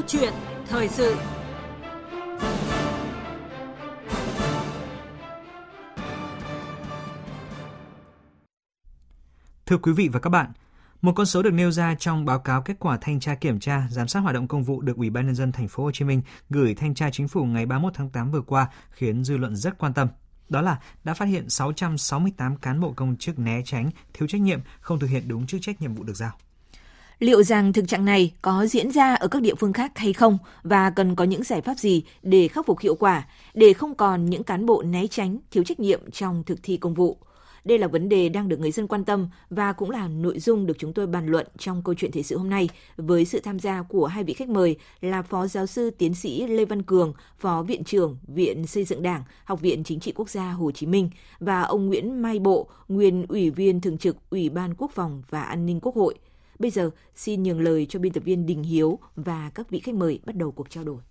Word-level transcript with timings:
Câu 0.00 0.08
chuyện 0.08 0.32
thời 0.68 0.88
sự 0.88 1.16
Thưa 9.66 9.78
quý 9.82 9.92
vị 9.92 10.08
và 10.08 10.20
các 10.20 10.30
bạn, 10.30 10.52
một 11.02 11.12
con 11.16 11.26
số 11.26 11.42
được 11.42 11.50
nêu 11.50 11.70
ra 11.70 11.94
trong 11.94 12.24
báo 12.24 12.38
cáo 12.38 12.62
kết 12.62 12.74
quả 12.78 12.98
thanh 13.00 13.20
tra 13.20 13.34
kiểm 13.34 13.60
tra 13.60 13.82
giám 13.90 14.08
sát 14.08 14.20
hoạt 14.20 14.34
động 14.34 14.48
công 14.48 14.64
vụ 14.64 14.80
được 14.80 14.96
Ủy 14.96 15.10
ban 15.10 15.26
nhân 15.26 15.34
dân 15.34 15.52
thành 15.52 15.68
phố 15.68 15.84
Hồ 15.84 15.90
Chí 15.92 16.04
Minh 16.04 16.22
gửi 16.50 16.74
thanh 16.74 16.94
tra 16.94 17.10
chính 17.10 17.28
phủ 17.28 17.44
ngày 17.44 17.66
31 17.66 17.94
tháng 17.94 18.10
8 18.10 18.30
vừa 18.30 18.42
qua 18.42 18.68
khiến 18.90 19.24
dư 19.24 19.36
luận 19.36 19.56
rất 19.56 19.78
quan 19.78 19.94
tâm. 19.94 20.08
Đó 20.48 20.60
là 20.60 20.78
đã 21.04 21.14
phát 21.14 21.26
hiện 21.26 21.50
668 21.50 22.56
cán 22.56 22.80
bộ 22.80 22.92
công 22.92 23.16
chức 23.16 23.38
né 23.38 23.62
tránh, 23.64 23.90
thiếu 24.14 24.28
trách 24.28 24.40
nhiệm, 24.40 24.60
không 24.80 24.98
thực 24.98 25.10
hiện 25.10 25.28
đúng 25.28 25.46
chức 25.46 25.62
trách 25.62 25.80
nhiệm 25.82 25.94
vụ 25.94 26.04
được 26.04 26.16
giao. 26.16 26.32
Liệu 27.20 27.42
rằng 27.42 27.72
thực 27.72 27.88
trạng 27.88 28.04
này 28.04 28.32
có 28.42 28.66
diễn 28.66 28.90
ra 28.90 29.14
ở 29.14 29.28
các 29.28 29.42
địa 29.42 29.54
phương 29.54 29.72
khác 29.72 29.98
hay 29.98 30.12
không 30.12 30.38
và 30.62 30.90
cần 30.90 31.16
có 31.16 31.24
những 31.24 31.42
giải 31.42 31.60
pháp 31.60 31.78
gì 31.78 32.02
để 32.22 32.48
khắc 32.48 32.66
phục 32.66 32.80
hiệu 32.80 32.94
quả, 32.94 33.26
để 33.54 33.72
không 33.72 33.94
còn 33.94 34.26
những 34.26 34.42
cán 34.42 34.66
bộ 34.66 34.82
né 34.82 35.06
tránh, 35.06 35.38
thiếu 35.50 35.64
trách 35.64 35.80
nhiệm 35.80 36.10
trong 36.10 36.42
thực 36.46 36.58
thi 36.62 36.76
công 36.76 36.94
vụ? 36.94 37.16
Đây 37.64 37.78
là 37.78 37.86
vấn 37.88 38.08
đề 38.08 38.28
đang 38.28 38.48
được 38.48 38.60
người 38.60 38.70
dân 38.70 38.86
quan 38.86 39.04
tâm 39.04 39.28
và 39.50 39.72
cũng 39.72 39.90
là 39.90 40.08
nội 40.08 40.38
dung 40.38 40.66
được 40.66 40.78
chúng 40.78 40.92
tôi 40.92 41.06
bàn 41.06 41.26
luận 41.26 41.46
trong 41.58 41.82
câu 41.82 41.94
chuyện 41.94 42.12
thời 42.12 42.22
sự 42.22 42.38
hôm 42.38 42.50
nay 42.50 42.68
với 42.96 43.24
sự 43.24 43.40
tham 43.40 43.58
gia 43.58 43.82
của 43.82 44.06
hai 44.06 44.24
vị 44.24 44.34
khách 44.34 44.48
mời 44.48 44.76
là 45.00 45.22
Phó 45.22 45.46
Giáo 45.46 45.66
sư 45.66 45.90
Tiến 45.90 46.14
sĩ 46.14 46.46
Lê 46.46 46.64
Văn 46.64 46.82
Cường, 46.82 47.12
Phó 47.38 47.62
Viện 47.62 47.84
trưởng 47.84 48.16
Viện 48.26 48.66
Xây 48.66 48.84
dựng 48.84 49.02
Đảng, 49.02 49.22
Học 49.44 49.60
viện 49.60 49.84
Chính 49.84 50.00
trị 50.00 50.12
Quốc 50.14 50.30
gia 50.30 50.52
Hồ 50.52 50.70
Chí 50.70 50.86
Minh 50.86 51.10
và 51.40 51.62
ông 51.62 51.86
Nguyễn 51.86 52.22
Mai 52.22 52.38
Bộ, 52.38 52.68
nguyên 52.88 53.26
Ủy 53.28 53.50
viên 53.50 53.80
Thường 53.80 53.98
trực 53.98 54.16
Ủy 54.30 54.48
ban 54.48 54.74
Quốc 54.74 54.90
phòng 54.94 55.22
và 55.30 55.42
An 55.42 55.66
ninh 55.66 55.80
Quốc 55.80 55.94
hội. 55.94 56.14
Bây 56.60 56.70
giờ, 56.70 56.90
xin 57.14 57.42
nhường 57.42 57.60
lời 57.60 57.86
cho 57.88 57.98
biên 57.98 58.12
tập 58.12 58.24
viên 58.24 58.46
Đình 58.46 58.62
Hiếu 58.62 58.98
và 59.16 59.50
các 59.54 59.70
vị 59.70 59.80
khách 59.80 59.94
mời 59.94 60.20
bắt 60.26 60.36
đầu 60.36 60.52
cuộc 60.52 60.70
trao 60.70 60.84
đổi. 60.84 61.02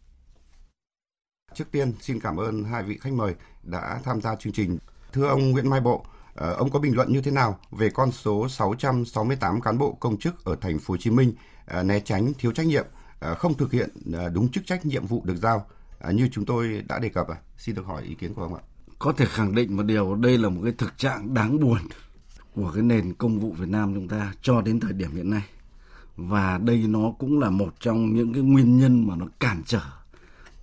Trước 1.53 1.72
tiên, 1.72 1.94
xin 2.02 2.19
cảm 2.19 2.38
ơn 2.38 2.64
hai 2.64 2.83
vị 2.83 2.97
khách 3.02 3.14
mời 3.14 3.36
đã 3.64 4.02
tham 4.03 4.22
gia 4.22 4.36
chương 4.36 4.53
trình. 4.53 4.77
Thưa 5.14 5.27
ông 5.27 5.52
Nguyễn 5.52 5.70
Mai 5.70 5.81
Bộ, 5.81 6.05
Ờ, 6.39 6.53
ông 6.53 6.70
có 6.70 6.80
bình 6.80 6.95
luận 6.95 7.14
như 7.14 7.22
thế 7.22 7.31
nào 7.31 7.59
về 7.72 7.89
con 7.89 8.11
số 8.11 8.50
668 8.50 9.61
cán 9.61 9.77
bộ 9.77 9.97
công 10.00 10.17
chức 10.17 10.45
ở 10.45 10.55
thành 10.61 10.80
phố 10.80 10.92
Hồ 10.92 10.97
Chí 10.97 11.09
Minh 11.09 11.33
ờ, 11.66 11.83
né 11.83 12.00
tránh 12.00 12.33
thiếu 12.38 12.52
trách 12.52 12.66
nhiệm, 12.66 12.86
ờ, 13.20 13.36
không 13.36 13.58
thực 13.58 13.72
hiện 13.72 13.89
đúng 14.33 14.52
chức 14.52 14.66
trách 14.66 14.86
nhiệm 14.86 15.05
vụ 15.05 15.22
được 15.25 15.36
giao 15.36 15.66
như 16.11 16.30
chúng 16.31 16.45
tôi 16.45 16.83
đã 16.88 17.00
đề 17.00 17.09
cập 17.09 17.27
à? 17.27 17.36
Xin 17.58 17.75
được 17.75 17.86
hỏi 17.86 18.03
ý 18.03 18.16
kiến 18.16 18.33
của 18.33 18.42
ông 18.42 18.55
ạ. 18.55 18.61
Có 19.00 19.11
thể 19.11 19.25
khẳng 19.25 19.55
định 19.55 19.77
một 19.77 19.83
điều 19.83 20.16
đây 20.16 20.38
là 20.38 20.50
một 20.50 20.61
cái 20.64 20.73
thực 20.77 20.97
trạng 20.97 21.33
đáng 21.33 21.59
buồn 21.59 21.80
của 22.55 22.72
cái 22.73 22.83
nền 22.83 23.14
công 23.14 23.39
vụ 23.39 23.52
Việt 23.52 23.69
Nam 23.69 23.94
chúng 23.94 24.08
ta 24.08 24.33
cho 24.42 24.61
đến 24.61 24.80
thời 24.80 24.94
điểm 24.94 25.11
hiện 25.11 25.30
nay. 25.30 25.44
Và 26.17 26.58
đây 26.58 26.78
nó 26.78 27.11
cũng 27.19 27.39
là 27.39 27.50
một 27.50 27.73
trong 27.80 28.16
những 28.16 28.33
cái 28.33 28.42
nguyên 28.42 28.78
nhân 28.78 29.08
mà 29.08 29.16
nó 29.16 29.25
cản 29.39 29.61
trở 29.66 29.81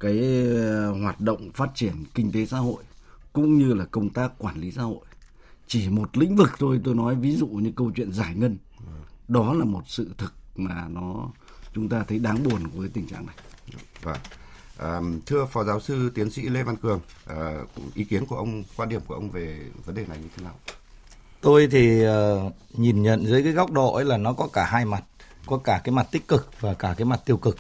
cái 0.00 0.18
ờ, 0.56 0.92
hoạt 0.92 1.20
động 1.20 1.50
phát 1.54 1.70
triển 1.74 1.92
kinh 2.14 2.32
tế 2.32 2.46
xã 2.46 2.58
hội 2.58 2.82
cũng 3.32 3.58
như 3.58 3.74
là 3.74 3.84
công 3.84 4.10
tác 4.10 4.38
quản 4.38 4.60
lý 4.60 4.70
xã 4.70 4.82
hội. 4.82 5.04
Chỉ 5.66 5.88
một 5.88 6.16
lĩnh 6.16 6.36
vực 6.36 6.50
thôi 6.58 6.80
tôi 6.84 6.94
nói 6.94 7.14
ví 7.14 7.36
dụ 7.36 7.46
như 7.46 7.72
câu 7.76 7.92
chuyện 7.96 8.12
giải 8.12 8.34
ngân. 8.34 8.56
Đó 9.28 9.54
là 9.54 9.64
một 9.64 9.82
sự 9.86 10.10
thực 10.18 10.34
mà 10.56 10.88
nó 10.88 11.28
chúng 11.74 11.88
ta 11.88 12.04
thấy 12.08 12.18
đáng 12.18 12.42
buồn 12.42 12.68
của 12.68 12.80
cái 12.80 12.90
tình 12.92 13.06
trạng 13.06 13.26
này. 13.26 13.36
Vâng. 14.02 14.18
À, 14.78 15.00
thưa 15.26 15.46
phó 15.46 15.64
giáo 15.64 15.80
sư 15.80 16.10
tiến 16.14 16.30
sĩ 16.30 16.42
lê 16.42 16.62
văn 16.62 16.76
cường 16.76 17.00
à, 17.26 17.54
ý 17.94 18.04
kiến 18.04 18.26
của 18.26 18.36
ông 18.36 18.62
quan 18.76 18.88
điểm 18.88 19.00
của 19.06 19.14
ông 19.14 19.30
về 19.30 19.60
vấn 19.84 19.94
đề 19.94 20.06
này 20.06 20.18
như 20.18 20.28
thế 20.36 20.44
nào? 20.44 20.54
Tôi 21.46 21.68
thì 21.70 22.06
uh, 22.06 22.52
nhìn 22.72 23.02
nhận 23.02 23.26
dưới 23.26 23.42
cái 23.42 23.52
góc 23.52 23.70
độ 23.70 23.94
ấy 23.94 24.04
là 24.04 24.16
nó 24.16 24.32
có 24.32 24.48
cả 24.52 24.64
hai 24.64 24.84
mặt 24.84 25.04
có 25.46 25.58
cả 25.58 25.80
cái 25.84 25.92
mặt 25.92 26.06
tích 26.10 26.28
cực 26.28 26.50
và 26.60 26.74
cả 26.74 26.94
cái 26.98 27.04
mặt 27.04 27.20
tiêu 27.24 27.36
cực. 27.36 27.58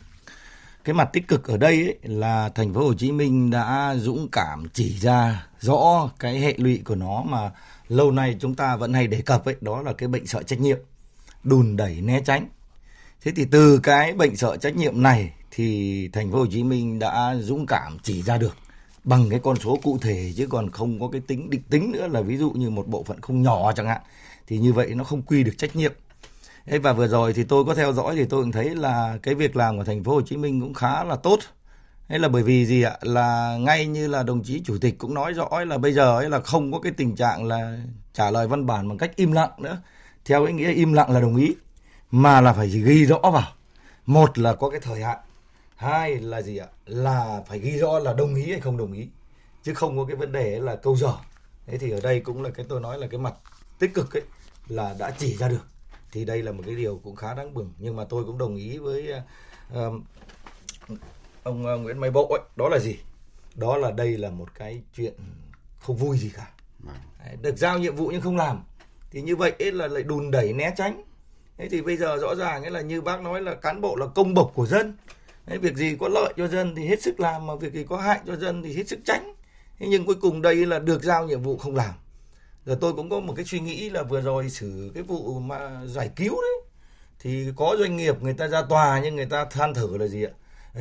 Cái 0.84 0.94
mặt 0.94 1.08
tích 1.12 1.28
cực 1.28 1.48
ở 1.48 1.56
đây 1.56 1.74
ấy 1.74 1.98
là 2.02 2.48
thành 2.48 2.74
phố 2.74 2.80
Hồ 2.80 2.94
Chí 2.94 3.12
Minh 3.12 3.50
đã 3.50 3.94
dũng 3.98 4.28
cảm 4.32 4.68
chỉ 4.72 4.98
ra 4.98 5.46
rõ 5.60 6.10
cái 6.18 6.38
hệ 6.38 6.54
lụy 6.56 6.82
của 6.84 6.94
nó 6.94 7.22
mà 7.22 7.50
lâu 7.88 8.10
nay 8.10 8.36
chúng 8.40 8.54
ta 8.54 8.76
vẫn 8.76 8.92
hay 8.92 9.06
đề 9.06 9.20
cập 9.20 9.44
ấy 9.44 9.56
đó 9.60 9.82
là 9.82 9.92
cái 9.92 10.08
bệnh 10.08 10.26
sợ 10.26 10.42
trách 10.42 10.60
nhiệm 10.60 10.78
đùn 11.44 11.76
đẩy 11.76 12.00
né 12.00 12.20
tránh. 12.24 12.48
Thế 13.22 13.32
thì 13.36 13.44
từ 13.50 13.78
cái 13.82 14.12
bệnh 14.12 14.36
sợ 14.36 14.56
trách 14.56 14.76
nhiệm 14.76 15.02
này 15.02 15.32
thì 15.50 16.08
thành 16.12 16.32
phố 16.32 16.38
Hồ 16.38 16.46
Chí 16.50 16.62
Minh 16.62 16.98
đã 16.98 17.36
dũng 17.40 17.66
cảm 17.66 17.98
chỉ 18.02 18.22
ra 18.22 18.38
được 18.38 18.56
bằng 19.06 19.30
cái 19.30 19.40
con 19.42 19.56
số 19.56 19.78
cụ 19.82 19.98
thể 20.00 20.32
chứ 20.36 20.46
còn 20.46 20.70
không 20.70 21.00
có 21.00 21.08
cái 21.12 21.20
tính 21.26 21.50
định 21.50 21.62
tính 21.70 21.92
nữa 21.92 22.08
là 22.08 22.20
ví 22.20 22.36
dụ 22.36 22.50
như 22.50 22.70
một 22.70 22.88
bộ 22.88 23.02
phận 23.02 23.20
không 23.20 23.42
nhỏ 23.42 23.72
chẳng 23.72 23.86
hạn 23.86 24.00
thì 24.46 24.58
như 24.58 24.72
vậy 24.72 24.94
nó 24.94 25.04
không 25.04 25.22
quy 25.22 25.44
được 25.44 25.54
trách 25.58 25.76
nhiệm 25.76 25.92
Thế 26.66 26.78
và 26.78 26.92
vừa 26.92 27.08
rồi 27.08 27.32
thì 27.32 27.44
tôi 27.44 27.64
có 27.64 27.74
theo 27.74 27.92
dõi 27.92 28.16
thì 28.16 28.24
tôi 28.24 28.42
cũng 28.42 28.52
thấy 28.52 28.74
là 28.74 29.18
cái 29.22 29.34
việc 29.34 29.56
làm 29.56 29.78
của 29.78 29.84
thành 29.84 30.04
phố 30.04 30.12
Hồ 30.12 30.20
Chí 30.22 30.36
Minh 30.36 30.60
cũng 30.60 30.74
khá 30.74 31.04
là 31.04 31.16
tốt 31.16 31.38
Thế 32.08 32.18
là 32.18 32.28
bởi 32.28 32.42
vì 32.42 32.66
gì 32.66 32.82
ạ? 32.82 32.96
Là 33.00 33.56
ngay 33.60 33.86
như 33.86 34.08
là 34.08 34.22
đồng 34.22 34.42
chí 34.42 34.62
chủ 34.64 34.78
tịch 34.80 34.98
cũng 34.98 35.14
nói 35.14 35.32
rõ 35.32 35.64
là 35.64 35.78
bây 35.78 35.92
giờ 35.92 36.18
ấy 36.18 36.30
là 36.30 36.40
không 36.40 36.72
có 36.72 36.80
cái 36.80 36.92
tình 36.96 37.16
trạng 37.16 37.44
là 37.44 37.78
trả 38.12 38.30
lời 38.30 38.48
văn 38.48 38.66
bản 38.66 38.88
bằng 38.88 38.98
cách 38.98 39.16
im 39.16 39.32
lặng 39.32 39.50
nữa. 39.58 39.82
Theo 40.24 40.44
cái 40.44 40.54
nghĩa 40.54 40.72
im 40.72 40.92
lặng 40.92 41.10
là 41.10 41.20
đồng 41.20 41.36
ý 41.36 41.54
mà 42.10 42.40
là 42.40 42.52
phải 42.52 42.68
ghi 42.68 43.04
rõ 43.04 43.18
vào. 43.18 43.52
Một 44.06 44.38
là 44.38 44.54
có 44.54 44.70
cái 44.70 44.80
thời 44.80 45.02
hạn, 45.02 45.18
hai 45.76 46.16
là 46.16 46.42
gì 46.42 46.56
ạ? 46.56 46.66
Là 46.86 47.42
phải 47.46 47.58
ghi 47.58 47.78
rõ 47.78 47.98
là 47.98 48.12
đồng 48.12 48.34
ý 48.34 48.50
hay 48.50 48.60
không 48.60 48.76
đồng 48.76 48.92
ý. 48.92 49.08
Chứ 49.62 49.74
không 49.74 49.98
có 49.98 50.04
cái 50.04 50.16
vấn 50.16 50.32
đề 50.32 50.60
là 50.60 50.76
câu 50.76 50.96
giờ. 50.96 51.12
Thế 51.66 51.78
thì 51.78 51.90
ở 51.90 52.00
đây 52.00 52.20
cũng 52.20 52.42
là 52.42 52.50
cái 52.50 52.66
tôi 52.68 52.80
nói 52.80 52.98
là 52.98 53.06
cái 53.06 53.20
mặt 53.20 53.34
tích 53.78 53.94
cực 53.94 54.16
ấy 54.16 54.22
là 54.68 54.94
đã 54.98 55.10
chỉ 55.18 55.36
ra 55.36 55.48
được. 55.48 55.66
Thì 56.12 56.24
đây 56.24 56.42
là 56.42 56.52
một 56.52 56.62
cái 56.66 56.74
điều 56.74 57.00
cũng 57.04 57.16
khá 57.16 57.34
đáng 57.34 57.54
mừng 57.54 57.72
nhưng 57.78 57.96
mà 57.96 58.04
tôi 58.04 58.24
cũng 58.24 58.38
đồng 58.38 58.56
ý 58.56 58.78
với 58.78 59.12
uh, 59.72 59.78
ông 61.42 61.74
uh, 61.74 61.80
Nguyễn 61.80 61.98
Mai 61.98 62.10
Bộ 62.10 62.28
ấy, 62.28 62.40
đó 62.56 62.68
là 62.68 62.78
gì? 62.78 62.96
Đó 63.54 63.76
là 63.76 63.90
đây 63.90 64.16
là 64.16 64.30
một 64.30 64.54
cái 64.54 64.82
chuyện 64.96 65.14
không 65.80 65.96
vui 65.96 66.18
gì 66.18 66.30
cả. 66.36 66.50
Vâng. 66.78 66.96
Đấy, 67.24 67.36
được 67.42 67.56
giao 67.56 67.78
nhiệm 67.78 67.96
vụ 67.96 68.08
nhưng 68.08 68.20
không 68.20 68.36
làm 68.36 68.64
thì 69.10 69.22
như 69.22 69.36
vậy 69.36 69.52
ấy 69.58 69.72
là 69.72 69.86
lại 69.86 70.02
đùn 70.02 70.30
đẩy 70.30 70.52
né 70.52 70.74
tránh. 70.76 71.02
Thế 71.58 71.68
thì 71.68 71.82
bây 71.82 71.96
giờ 71.96 72.16
rõ 72.16 72.34
ràng 72.34 72.62
ấy 72.62 72.70
là 72.70 72.80
như 72.80 73.00
bác 73.00 73.20
nói 73.20 73.42
là 73.42 73.54
cán 73.54 73.80
bộ 73.80 73.96
là 73.96 74.06
công 74.06 74.34
bộc 74.34 74.52
của 74.54 74.66
dân. 74.66 74.96
Đấy, 75.46 75.58
việc 75.58 75.76
gì 75.76 75.96
có 76.00 76.08
lợi 76.08 76.34
cho 76.36 76.48
dân 76.48 76.74
thì 76.74 76.86
hết 76.86 77.02
sức 77.02 77.20
làm 77.20 77.46
mà 77.46 77.54
việc 77.56 77.72
gì 77.72 77.84
có 77.84 77.96
hại 77.96 78.20
cho 78.26 78.36
dân 78.36 78.62
thì 78.62 78.76
hết 78.76 78.88
sức 78.88 78.98
tránh. 79.04 79.34
Thế 79.78 79.86
nhưng 79.90 80.06
cuối 80.06 80.16
cùng 80.20 80.42
đây 80.42 80.66
là 80.66 80.78
được 80.78 81.02
giao 81.02 81.26
nhiệm 81.26 81.42
vụ 81.42 81.56
không 81.56 81.76
làm. 81.76 81.94
Rồi 82.64 82.76
tôi 82.80 82.92
cũng 82.92 83.10
có 83.10 83.20
một 83.20 83.34
cái 83.36 83.44
suy 83.44 83.60
nghĩ 83.60 83.90
là 83.90 84.02
vừa 84.02 84.20
rồi 84.20 84.50
xử 84.50 84.90
cái 84.94 85.02
vụ 85.02 85.40
mà 85.40 85.80
giải 85.86 86.10
cứu 86.16 86.32
đấy 86.32 86.66
thì 87.18 87.52
có 87.56 87.76
doanh 87.78 87.96
nghiệp 87.96 88.22
người 88.22 88.34
ta 88.34 88.48
ra 88.48 88.62
tòa 88.62 89.00
nhưng 89.02 89.16
người 89.16 89.26
ta 89.26 89.44
than 89.44 89.74
thở 89.74 89.88
là 89.98 90.06
gì 90.06 90.24
ạ? 90.24 90.30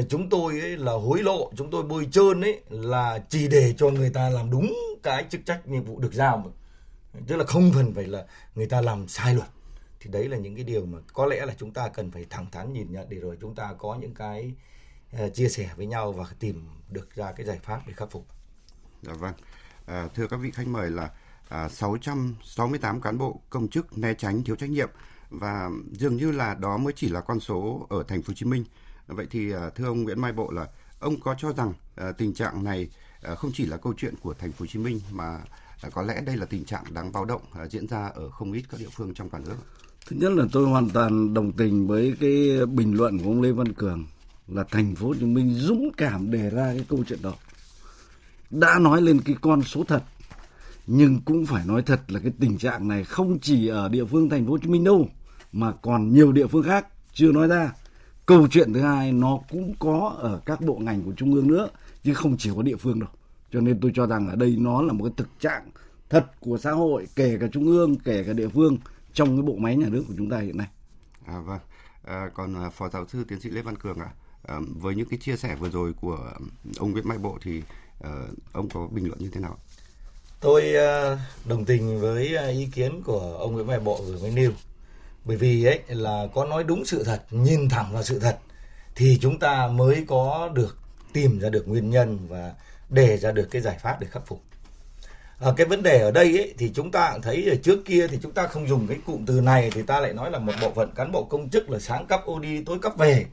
chúng 0.09 0.29
tôi 0.29 0.59
ấy 0.59 0.77
là 0.77 0.91
hối 0.91 1.23
lộ 1.23 1.51
chúng 1.55 1.71
tôi 1.71 1.83
bôi 1.83 2.07
trơn 2.11 2.41
ấy 2.41 2.61
là 2.69 3.19
chỉ 3.29 3.47
để 3.47 3.73
cho 3.77 3.89
người 3.89 4.09
ta 4.09 4.29
làm 4.29 4.51
đúng 4.51 4.73
cái 5.03 5.25
chức 5.29 5.41
trách 5.45 5.67
nhiệm 5.67 5.83
vụ 5.83 5.99
được 5.99 6.13
giao 6.13 6.37
mà 6.37 6.51
tức 7.27 7.35
là 7.35 7.45
không 7.45 7.71
cần 7.75 7.93
phải 7.93 8.03
là 8.03 8.25
người 8.55 8.65
ta 8.65 8.81
làm 8.81 9.07
sai 9.07 9.33
luật 9.33 9.47
thì 10.05 10.11
đấy 10.11 10.27
là 10.29 10.38
những 10.38 10.55
cái 10.55 10.63
điều 10.63 10.85
mà 10.85 10.97
có 11.13 11.25
lẽ 11.25 11.45
là 11.45 11.53
chúng 11.57 11.71
ta 11.71 11.89
cần 11.89 12.11
phải 12.11 12.25
thẳng 12.29 12.45
thắn 12.51 12.73
nhìn 12.73 12.91
nhận 12.91 13.09
để 13.09 13.17
rồi 13.17 13.38
chúng 13.41 13.55
ta 13.55 13.73
có 13.77 13.97
những 14.01 14.13
cái 14.13 14.53
ờ, 15.11 15.29
chia 15.29 15.49
sẻ 15.49 15.69
với 15.77 15.85
nhau 15.85 16.11
và 16.11 16.25
tìm 16.39 16.67
được 16.89 17.16
ra 17.16 17.31
cái 17.31 17.45
giải 17.45 17.59
pháp 17.63 17.81
để 17.88 17.93
khắc 17.93 18.11
phục. 18.11 18.27
Dạ 19.01 19.13
vâng. 19.13 19.33
À, 19.85 20.07
thưa 20.15 20.27
các 20.27 20.38
vị 20.38 20.51
khách 20.51 20.67
mời 20.67 20.91
là 20.91 21.11
à, 21.49 21.69
668 21.69 23.01
cán 23.01 23.17
bộ 23.17 23.41
công 23.49 23.67
chức 23.67 23.97
né 23.97 24.13
tránh 24.13 24.44
thiếu 24.44 24.55
trách 24.55 24.69
nhiệm 24.69 24.89
và 25.29 25.69
dường 25.91 26.15
như 26.15 26.31
là 26.31 26.55
đó 26.55 26.77
mới 26.77 26.94
chỉ 26.95 27.09
là 27.09 27.21
con 27.21 27.39
số 27.39 27.88
ở 27.89 28.03
thành 28.07 28.21
phố 28.21 28.27
Hồ 28.27 28.33
Chí 28.33 28.45
Minh 28.45 28.65
Vậy 29.07 29.27
thì 29.31 29.51
à, 29.51 29.69
thưa 29.69 29.85
ông 29.85 30.03
Nguyễn 30.03 30.21
Mai 30.21 30.33
Bộ 30.33 30.51
là 30.51 30.67
ông 30.99 31.19
có 31.19 31.35
cho 31.38 31.53
rằng 31.53 31.73
à, 31.95 32.11
tình 32.11 32.33
trạng 32.33 32.63
này 32.63 32.89
à, 33.21 33.35
không 33.35 33.51
chỉ 33.53 33.65
là 33.65 33.77
câu 33.77 33.94
chuyện 33.97 34.15
của 34.21 34.33
thành 34.33 34.51
phố 34.51 34.59
Hồ 34.59 34.65
Chí 34.65 34.79
Minh 34.79 34.99
mà 35.11 35.41
à, 35.81 35.89
có 35.94 36.01
lẽ 36.01 36.21
đây 36.21 36.38
là 36.38 36.45
tình 36.45 36.65
trạng 36.65 36.83
đáng 36.94 37.11
báo 37.11 37.25
động 37.25 37.41
à, 37.53 37.67
diễn 37.67 37.88
ra 37.88 38.07
ở 38.07 38.29
không 38.29 38.53
ít 38.53 38.63
các 38.69 38.79
địa 38.79 38.89
phương 38.91 39.13
trong 39.13 39.29
cả 39.29 39.39
nước. 39.39 39.56
Thứ 40.10 40.16
nhất 40.16 40.31
là 40.31 40.46
tôi 40.52 40.68
hoàn 40.68 40.90
toàn 40.90 41.34
đồng 41.34 41.52
tình 41.52 41.88
với 41.88 42.16
cái 42.19 42.66
bình 42.66 42.98
luận 42.98 43.19
của 43.19 43.30
ông 43.30 43.42
Lê 43.42 43.52
Văn 43.52 43.74
Cường 43.74 44.06
là 44.48 44.63
thành 44.72 44.96
phố 44.96 45.07
Hồ 45.07 45.13
Chí 45.19 45.25
Minh 45.25 45.54
dũng 45.54 45.92
cảm 45.98 46.31
đề 46.31 46.50
ra 46.50 46.74
cái 46.74 46.86
câu 46.90 47.04
chuyện 47.07 47.19
đó. 47.22 47.34
Đã 48.50 48.80
nói 48.80 49.02
lên 49.02 49.22
cái 49.22 49.36
con 49.42 49.63
số 49.63 49.84
thật, 49.84 50.04
nhưng 50.88 51.22
cũng 51.25 51.46
phải 51.46 51.66
nói 51.66 51.81
thật 51.81 52.02
là 52.07 52.19
cái 52.19 52.31
tình 52.40 52.57
trạng 52.57 52.88
này 52.88 53.04
không 53.04 53.40
chỉ 53.40 53.68
ở 53.68 53.90
địa 53.90 54.06
phương 54.06 54.30
thành 54.30 54.46
phố 54.46 54.52
Hồ 54.52 54.57
Chí 54.57 54.69
Minh 54.69 54.84
đâu, 54.84 55.10
mà 55.52 55.72
còn 55.72 56.13
nhiều 56.13 56.31
địa 56.31 56.48
phương 56.48 56.63
khác 56.63 56.88
chưa 57.13 57.31
nói 57.31 57.48
ra. 57.48 57.72
Câu 58.25 58.48
chuyện 58.48 58.74
thứ 58.74 58.81
hai 58.81 59.12
nó 59.12 59.40
cũng 59.50 59.74
có 59.80 60.16
ở 60.19 60.42
các 60.46 60.62
bộ 60.62 60.75
ngành 60.75 61.02
của 61.02 61.13
trung 61.18 61.34
ương 61.34 61.48
nữa, 61.48 61.69
chứ 62.04 62.13
không 62.13 62.38
chỉ 62.38 62.50
có 62.56 62.62
địa 62.62 62.75
phương 62.75 63.00
đâu. 63.00 63.10
Cho 63.54 63.60
nên 63.60 63.80
tôi 63.80 63.92
cho 63.96 64.07
rằng 64.07 64.30
ở 64.30 64.36
đây 64.36 64.56
nó 64.60 64.81
là 64.81 64.94
một 64.94 65.04
cái 65.04 65.13
thực 65.18 65.30
trạng 65.40 65.69
thật 66.10 66.25
của 66.40 66.57
xã 66.57 66.72
hội, 66.72 67.07
kể 67.16 67.38
cả 67.42 67.48
trung 67.52 67.66
ương, 67.66 67.96
kể 67.96 68.24
cả 68.24 68.34
địa 68.34 68.48
phương 68.48 68.78
trong 69.15 69.38
cái 69.38 69.44
bộ 69.44 69.56
máy 69.56 69.75
nhà 69.75 69.88
nước 69.89 70.03
của 70.07 70.13
chúng 70.17 70.29
ta 70.29 70.39
hiện 70.39 70.57
nay. 70.57 70.67
À 71.25 71.39
vâng. 71.39 71.59
À, 72.03 72.29
còn 72.33 72.56
à, 72.56 72.69
phó 72.69 72.89
giáo 72.89 73.06
sư 73.07 73.25
tiến 73.27 73.39
sĩ 73.39 73.50
lê 73.50 73.62
văn 73.62 73.75
cường 73.75 74.00
ạ 74.00 74.09
à, 74.47 74.59
với 74.75 74.95
những 74.95 75.09
cái 75.09 75.19
chia 75.19 75.35
sẻ 75.35 75.56
vừa 75.56 75.69
rồi 75.69 75.94
của 76.01 76.31
ông 76.77 76.91
nguyễn 76.91 77.07
mai 77.07 77.17
bộ 77.17 77.38
thì 77.41 77.62
à, 78.03 78.12
ông 78.51 78.69
có 78.69 78.88
bình 78.88 79.07
luận 79.07 79.19
như 79.19 79.29
thế 79.29 79.41
nào? 79.41 79.57
Tôi 80.39 80.75
à, 80.75 81.17
đồng 81.45 81.65
tình 81.65 82.00
với 82.00 82.35
à, 82.35 82.47
ý 82.47 82.67
kiến 82.73 83.03
của 83.03 83.38
ông 83.39 83.53
nguyễn 83.53 83.67
mai 83.67 83.79
bộ 83.79 84.01
vừa 84.01 84.19
mới 84.19 84.31
nêu. 84.31 84.51
Bởi 85.25 85.38
vì 85.38 85.65
ấy 85.65 85.81
là 85.88 86.27
có 86.33 86.45
nói 86.45 86.63
đúng 86.63 86.85
sự 86.85 87.03
thật 87.03 87.23
nhìn 87.31 87.69
thẳng 87.69 87.94
vào 87.94 88.03
sự 88.03 88.19
thật 88.19 88.39
thì 88.95 89.18
chúng 89.21 89.39
ta 89.39 89.68
mới 89.68 90.06
có 90.07 90.50
được 90.53 90.77
tìm 91.13 91.39
ra 91.39 91.50
được 91.50 91.68
nguyên 91.68 91.89
nhân 91.89 92.19
và 92.27 92.53
đề 92.89 93.18
ra 93.18 93.31
được 93.31 93.47
cái 93.51 93.61
giải 93.61 93.77
pháp 93.79 93.97
để 94.00 94.07
khắc 94.07 94.27
phục 94.27 94.41
à, 95.39 95.51
cái 95.57 95.67
vấn 95.67 95.83
đề 95.83 95.99
ở 95.99 96.11
đây 96.11 96.37
ấy, 96.37 96.53
thì 96.57 96.71
chúng 96.75 96.91
ta 96.91 97.17
thấy 97.21 97.49
ở 97.49 97.55
trước 97.63 97.85
kia 97.85 98.07
thì 98.07 98.19
chúng 98.21 98.31
ta 98.31 98.47
không 98.47 98.67
dùng 98.67 98.87
cái 98.87 98.97
cụm 99.05 99.25
từ 99.25 99.41
này 99.41 99.71
thì 99.73 99.81
ta 99.81 99.99
lại 99.99 100.13
nói 100.13 100.31
là 100.31 100.39
một 100.39 100.53
bộ 100.61 100.71
phận 100.75 100.91
cán 100.95 101.11
bộ 101.11 101.23
công 101.23 101.49
chức 101.49 101.69
là 101.69 101.79
sáng 101.79 102.05
cấp 102.05 102.21
ô 102.25 102.39
đi 102.39 102.63
tối 102.63 102.79
cấp 102.79 102.93
về 102.97 103.25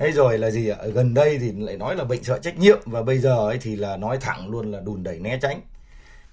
Thế 0.00 0.12
rồi 0.12 0.38
là 0.38 0.50
gì 0.50 0.68
ạ? 0.68 0.76
Gần 0.94 1.14
đây 1.14 1.38
thì 1.38 1.52
lại 1.52 1.76
nói 1.76 1.96
là 1.96 2.04
bệnh 2.04 2.24
sợ 2.24 2.38
trách 2.38 2.58
nhiệm 2.58 2.78
và 2.86 3.02
bây 3.02 3.18
giờ 3.18 3.36
ấy 3.36 3.58
thì 3.58 3.76
là 3.76 3.96
nói 3.96 4.18
thẳng 4.20 4.50
luôn 4.50 4.72
là 4.72 4.80
đùn 4.80 5.02
đẩy 5.02 5.18
né 5.18 5.38
tránh. 5.42 5.60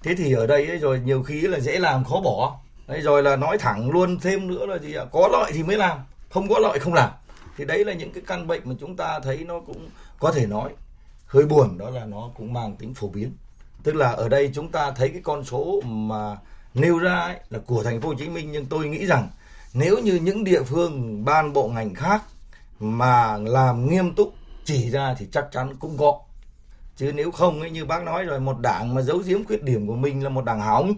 Thế 0.02 0.14
thì 0.18 0.32
ở 0.32 0.46
đây 0.46 0.66
ấy 0.66 0.78
rồi 0.78 1.00
nhiều 1.04 1.22
khi 1.22 1.40
là 1.40 1.60
dễ 1.60 1.78
làm 1.78 2.04
khó 2.04 2.20
bỏ. 2.20 2.60
Đấy 2.86 3.00
rồi 3.00 3.22
là 3.22 3.36
nói 3.36 3.58
thẳng 3.58 3.90
luôn 3.90 4.18
thêm 4.20 4.48
nữa 4.48 4.66
là 4.66 4.78
gì 4.78 4.94
ạ? 4.94 5.04
Có 5.12 5.28
lợi 5.32 5.52
thì 5.54 5.62
mới 5.62 5.76
làm, 5.76 5.98
không 6.30 6.48
có 6.48 6.58
lợi 6.58 6.78
không 6.78 6.94
làm. 6.94 7.10
Thì 7.56 7.64
đấy 7.64 7.84
là 7.84 7.92
những 7.92 8.12
cái 8.12 8.22
căn 8.26 8.46
bệnh 8.46 8.62
mà 8.64 8.74
chúng 8.80 8.96
ta 8.96 9.20
thấy 9.20 9.44
nó 9.44 9.60
cũng 9.60 9.88
có 10.18 10.32
thể 10.32 10.46
nói 10.46 10.70
hơi 11.26 11.44
buồn 11.44 11.78
đó 11.78 11.90
là 11.90 12.04
nó 12.04 12.30
cũng 12.36 12.52
mang 12.52 12.76
tính 12.76 12.94
phổ 12.94 13.08
biến. 13.08 13.32
Tức 13.82 13.94
là 13.94 14.10
ở 14.10 14.28
đây 14.28 14.50
chúng 14.54 14.68
ta 14.68 14.90
thấy 14.90 15.08
cái 15.08 15.20
con 15.24 15.44
số 15.44 15.80
mà 15.84 16.36
nêu 16.74 16.98
ra 16.98 17.20
ấy 17.20 17.36
là 17.50 17.58
của 17.66 17.82
thành 17.82 18.00
phố 18.00 18.08
Hồ 18.08 18.14
Chí 18.14 18.28
Minh 18.28 18.52
nhưng 18.52 18.66
tôi 18.66 18.88
nghĩ 18.88 19.06
rằng 19.06 19.28
nếu 19.74 19.98
như 19.98 20.14
những 20.14 20.44
địa 20.44 20.62
phương 20.62 21.24
ban 21.24 21.52
bộ 21.52 21.68
ngành 21.68 21.94
khác 21.94 22.22
mà 22.80 23.36
làm 23.36 23.90
nghiêm 23.90 24.14
túc 24.14 24.34
chỉ 24.64 24.90
ra 24.90 25.14
thì 25.18 25.26
chắc 25.32 25.48
chắn 25.52 25.76
cũng 25.80 25.96
có. 25.98 26.20
Chứ 26.96 27.12
nếu 27.14 27.30
không 27.30 27.60
ấy 27.60 27.70
như 27.70 27.84
bác 27.84 28.02
nói 28.02 28.24
rồi 28.24 28.40
một 28.40 28.58
đảng 28.60 28.94
mà 28.94 29.02
giấu 29.02 29.18
giếm 29.26 29.44
khuyết 29.44 29.62
điểm 29.62 29.86
của 29.86 29.96
mình 29.96 30.24
là 30.24 30.28
một 30.28 30.44
đảng 30.44 30.60
hỏng. 30.60 30.94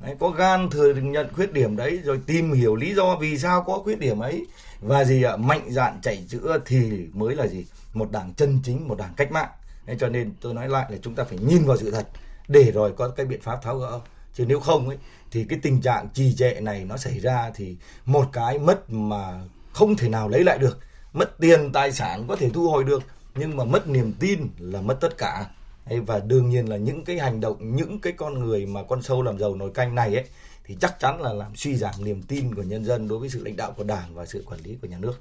Đấy, 0.00 0.16
có 0.20 0.28
gan 0.28 0.70
thừa 0.70 0.94
nhận 0.94 1.28
khuyết 1.34 1.52
điểm 1.52 1.76
đấy 1.76 2.00
rồi 2.04 2.20
tìm 2.26 2.52
hiểu 2.52 2.76
lý 2.76 2.94
do 2.94 3.16
vì 3.16 3.38
sao 3.38 3.62
có 3.62 3.78
khuyết 3.78 3.98
điểm 3.98 4.18
ấy 4.18 4.46
và 4.80 5.04
gì 5.04 5.22
ạ? 5.22 5.36
Mạnh 5.36 5.66
dạn 5.70 5.98
chạy 6.02 6.24
chữa 6.28 6.58
thì 6.66 7.06
mới 7.12 7.34
là 7.34 7.46
gì? 7.46 7.66
Một 7.94 8.10
đảng 8.10 8.34
chân 8.34 8.60
chính 8.64 8.88
một 8.88 8.98
đảng 8.98 9.12
cách 9.16 9.32
mạng 9.32 9.50
nên 9.86 9.98
cho 9.98 10.08
nên 10.08 10.32
tôi 10.40 10.54
nói 10.54 10.68
lại 10.68 10.86
là 10.88 10.98
chúng 11.02 11.14
ta 11.14 11.24
phải 11.24 11.38
nhìn 11.38 11.64
vào 11.64 11.76
sự 11.76 11.90
thật 11.90 12.08
để 12.48 12.70
rồi 12.74 12.92
có 12.96 13.08
cái 13.08 13.26
biện 13.26 13.40
pháp 13.40 13.62
tháo 13.62 13.78
gỡ 13.78 14.00
chứ 14.34 14.44
nếu 14.48 14.60
không 14.60 14.88
ấy, 14.88 14.98
thì 15.30 15.44
cái 15.44 15.58
tình 15.62 15.80
trạng 15.80 16.08
trì 16.14 16.34
trệ 16.34 16.60
này 16.60 16.84
nó 16.84 16.96
xảy 16.96 17.20
ra 17.20 17.50
thì 17.54 17.76
một 18.04 18.26
cái 18.32 18.58
mất 18.58 18.90
mà 18.90 19.40
không 19.72 19.96
thể 19.96 20.08
nào 20.08 20.28
lấy 20.28 20.44
lại 20.44 20.58
được, 20.58 20.78
mất 21.12 21.38
tiền, 21.38 21.72
tài 21.72 21.92
sản 21.92 22.24
có 22.28 22.36
thể 22.36 22.50
thu 22.50 22.68
hồi 22.68 22.84
được, 22.84 23.02
nhưng 23.34 23.56
mà 23.56 23.64
mất 23.64 23.88
niềm 23.88 24.12
tin 24.20 24.48
là 24.58 24.80
mất 24.80 25.00
tất 25.00 25.18
cả 25.18 25.46
và 25.86 26.18
đương 26.18 26.48
nhiên 26.48 26.66
là 26.68 26.76
những 26.76 27.04
cái 27.04 27.18
hành 27.18 27.40
động, 27.40 27.76
những 27.76 28.00
cái 28.00 28.12
con 28.12 28.38
người 28.38 28.66
mà 28.66 28.82
con 28.82 29.02
sâu 29.02 29.22
làm 29.22 29.38
giàu 29.38 29.54
nồi 29.54 29.70
canh 29.70 29.94
này 29.94 30.14
ấy, 30.14 30.24
thì 30.64 30.76
chắc 30.80 31.00
chắn 31.00 31.20
là 31.20 31.32
làm 31.32 31.56
suy 31.56 31.76
giảm 31.76 31.94
niềm 31.98 32.22
tin 32.22 32.54
của 32.54 32.62
nhân 32.62 32.84
dân 32.84 33.08
đối 33.08 33.18
với 33.18 33.28
sự 33.28 33.44
lãnh 33.44 33.56
đạo 33.56 33.72
của 33.76 33.84
đảng 33.84 34.14
và 34.14 34.26
sự 34.26 34.44
quản 34.46 34.60
lý 34.60 34.76
của 34.82 34.88
nhà 34.88 34.98
nước. 34.98 35.14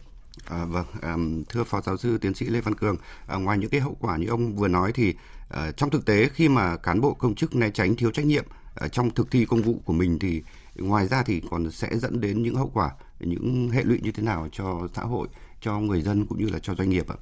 À, 0.46 0.66
vâng, 0.66 0.86
à, 1.02 1.16
thưa 1.50 1.64
phó 1.64 1.82
giáo 1.82 1.98
sư 1.98 2.18
tiến 2.18 2.34
sĩ 2.34 2.46
Lê 2.46 2.62
Văn 2.62 2.76
Cường, 2.76 2.98
à, 3.28 3.36
ngoài 3.36 3.58
những 3.58 3.70
cái 3.70 3.82
hậu 3.82 3.98
quả 4.00 4.18
như 4.18 4.28
ông 4.28 4.56
vừa 4.56 4.68
nói 4.68 4.92
thì 4.96 5.14
à, 5.50 5.72
trong 5.72 5.90
thực 5.90 6.06
tế 6.06 6.30
khi 6.34 6.50
mà 6.50 6.78
cán 6.78 7.02
bộ 7.02 7.14
công 7.14 7.36
chức 7.36 7.56
né 7.56 7.70
tránh 7.70 7.96
thiếu 7.96 8.12
trách 8.12 8.26
nhiệm 8.26 8.46
à, 8.76 8.88
trong 8.88 9.12
thực 9.12 9.32
thi 9.32 9.46
công 9.46 9.62
vụ 9.62 9.76
của 9.86 9.94
mình 9.94 10.20
thì 10.20 10.44
ngoài 10.76 11.08
ra 11.08 11.24
thì 11.24 11.42
còn 11.52 11.72
sẽ 11.72 11.88
dẫn 11.94 12.22
đến 12.22 12.44
những 12.44 12.56
hậu 12.56 12.72
quả, 12.74 12.92
những 13.20 13.70
hệ 13.74 13.84
lụy 13.84 14.00
như 14.04 14.12
thế 14.12 14.24
nào 14.24 14.48
cho 14.52 14.88
xã 14.96 15.02
hội 15.02 15.28
cho 15.62 15.80
người 15.80 16.02
dân 16.02 16.26
cũng 16.26 16.38
như 16.38 16.50
là 16.50 16.60
cho 16.60 16.76
doanh 16.76 16.90
nghiệp 16.90 17.08
ạ? 17.10 17.16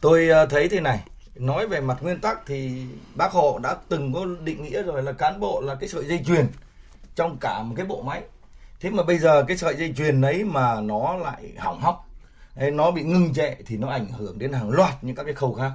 Tôi 0.00 0.28
ờ, 0.28 0.46
thấy 0.46 0.68
thế 0.68 0.80
này, 0.80 1.04
nói 1.34 1.68
về 1.68 1.80
mặt 1.80 1.98
nguyên 2.00 2.20
tắc 2.20 2.46
thì 2.46 2.86
bác 3.14 3.32
Hồ 3.32 3.58
đã 3.62 3.76
từng 3.88 4.12
có 4.12 4.26
định 4.44 4.62
nghĩa 4.62 4.82
rồi 4.82 5.02
là 5.02 5.12
cán 5.12 5.40
bộ 5.40 5.60
là 5.60 5.74
cái 5.74 5.88
sợi 5.88 6.04
dây 6.04 6.22
chuyền 6.26 6.46
trong 7.14 7.36
cả 7.40 7.62
một 7.62 7.74
cái 7.76 7.86
bộ 7.86 8.02
máy. 8.02 8.22
Thế 8.80 8.90
mà 8.90 9.02
bây 9.02 9.18
giờ 9.18 9.44
cái 9.48 9.56
sợi 9.56 9.76
dây 9.76 9.94
chuyền 9.96 10.20
ấy 10.20 10.44
mà 10.44 10.80
nó 10.80 11.16
lại 11.16 11.52
hỏng 11.58 11.80
hóc, 11.80 12.08
nó 12.56 12.90
bị 12.90 13.02
ngưng 13.02 13.34
trệ 13.34 13.54
thì 13.66 13.76
nó 13.76 13.88
ảnh 13.88 14.06
hưởng 14.08 14.38
đến 14.38 14.52
hàng 14.52 14.70
loạt 14.70 15.04
những 15.04 15.16
các 15.16 15.24
cái 15.24 15.34
khâu 15.34 15.52
khác. 15.52 15.72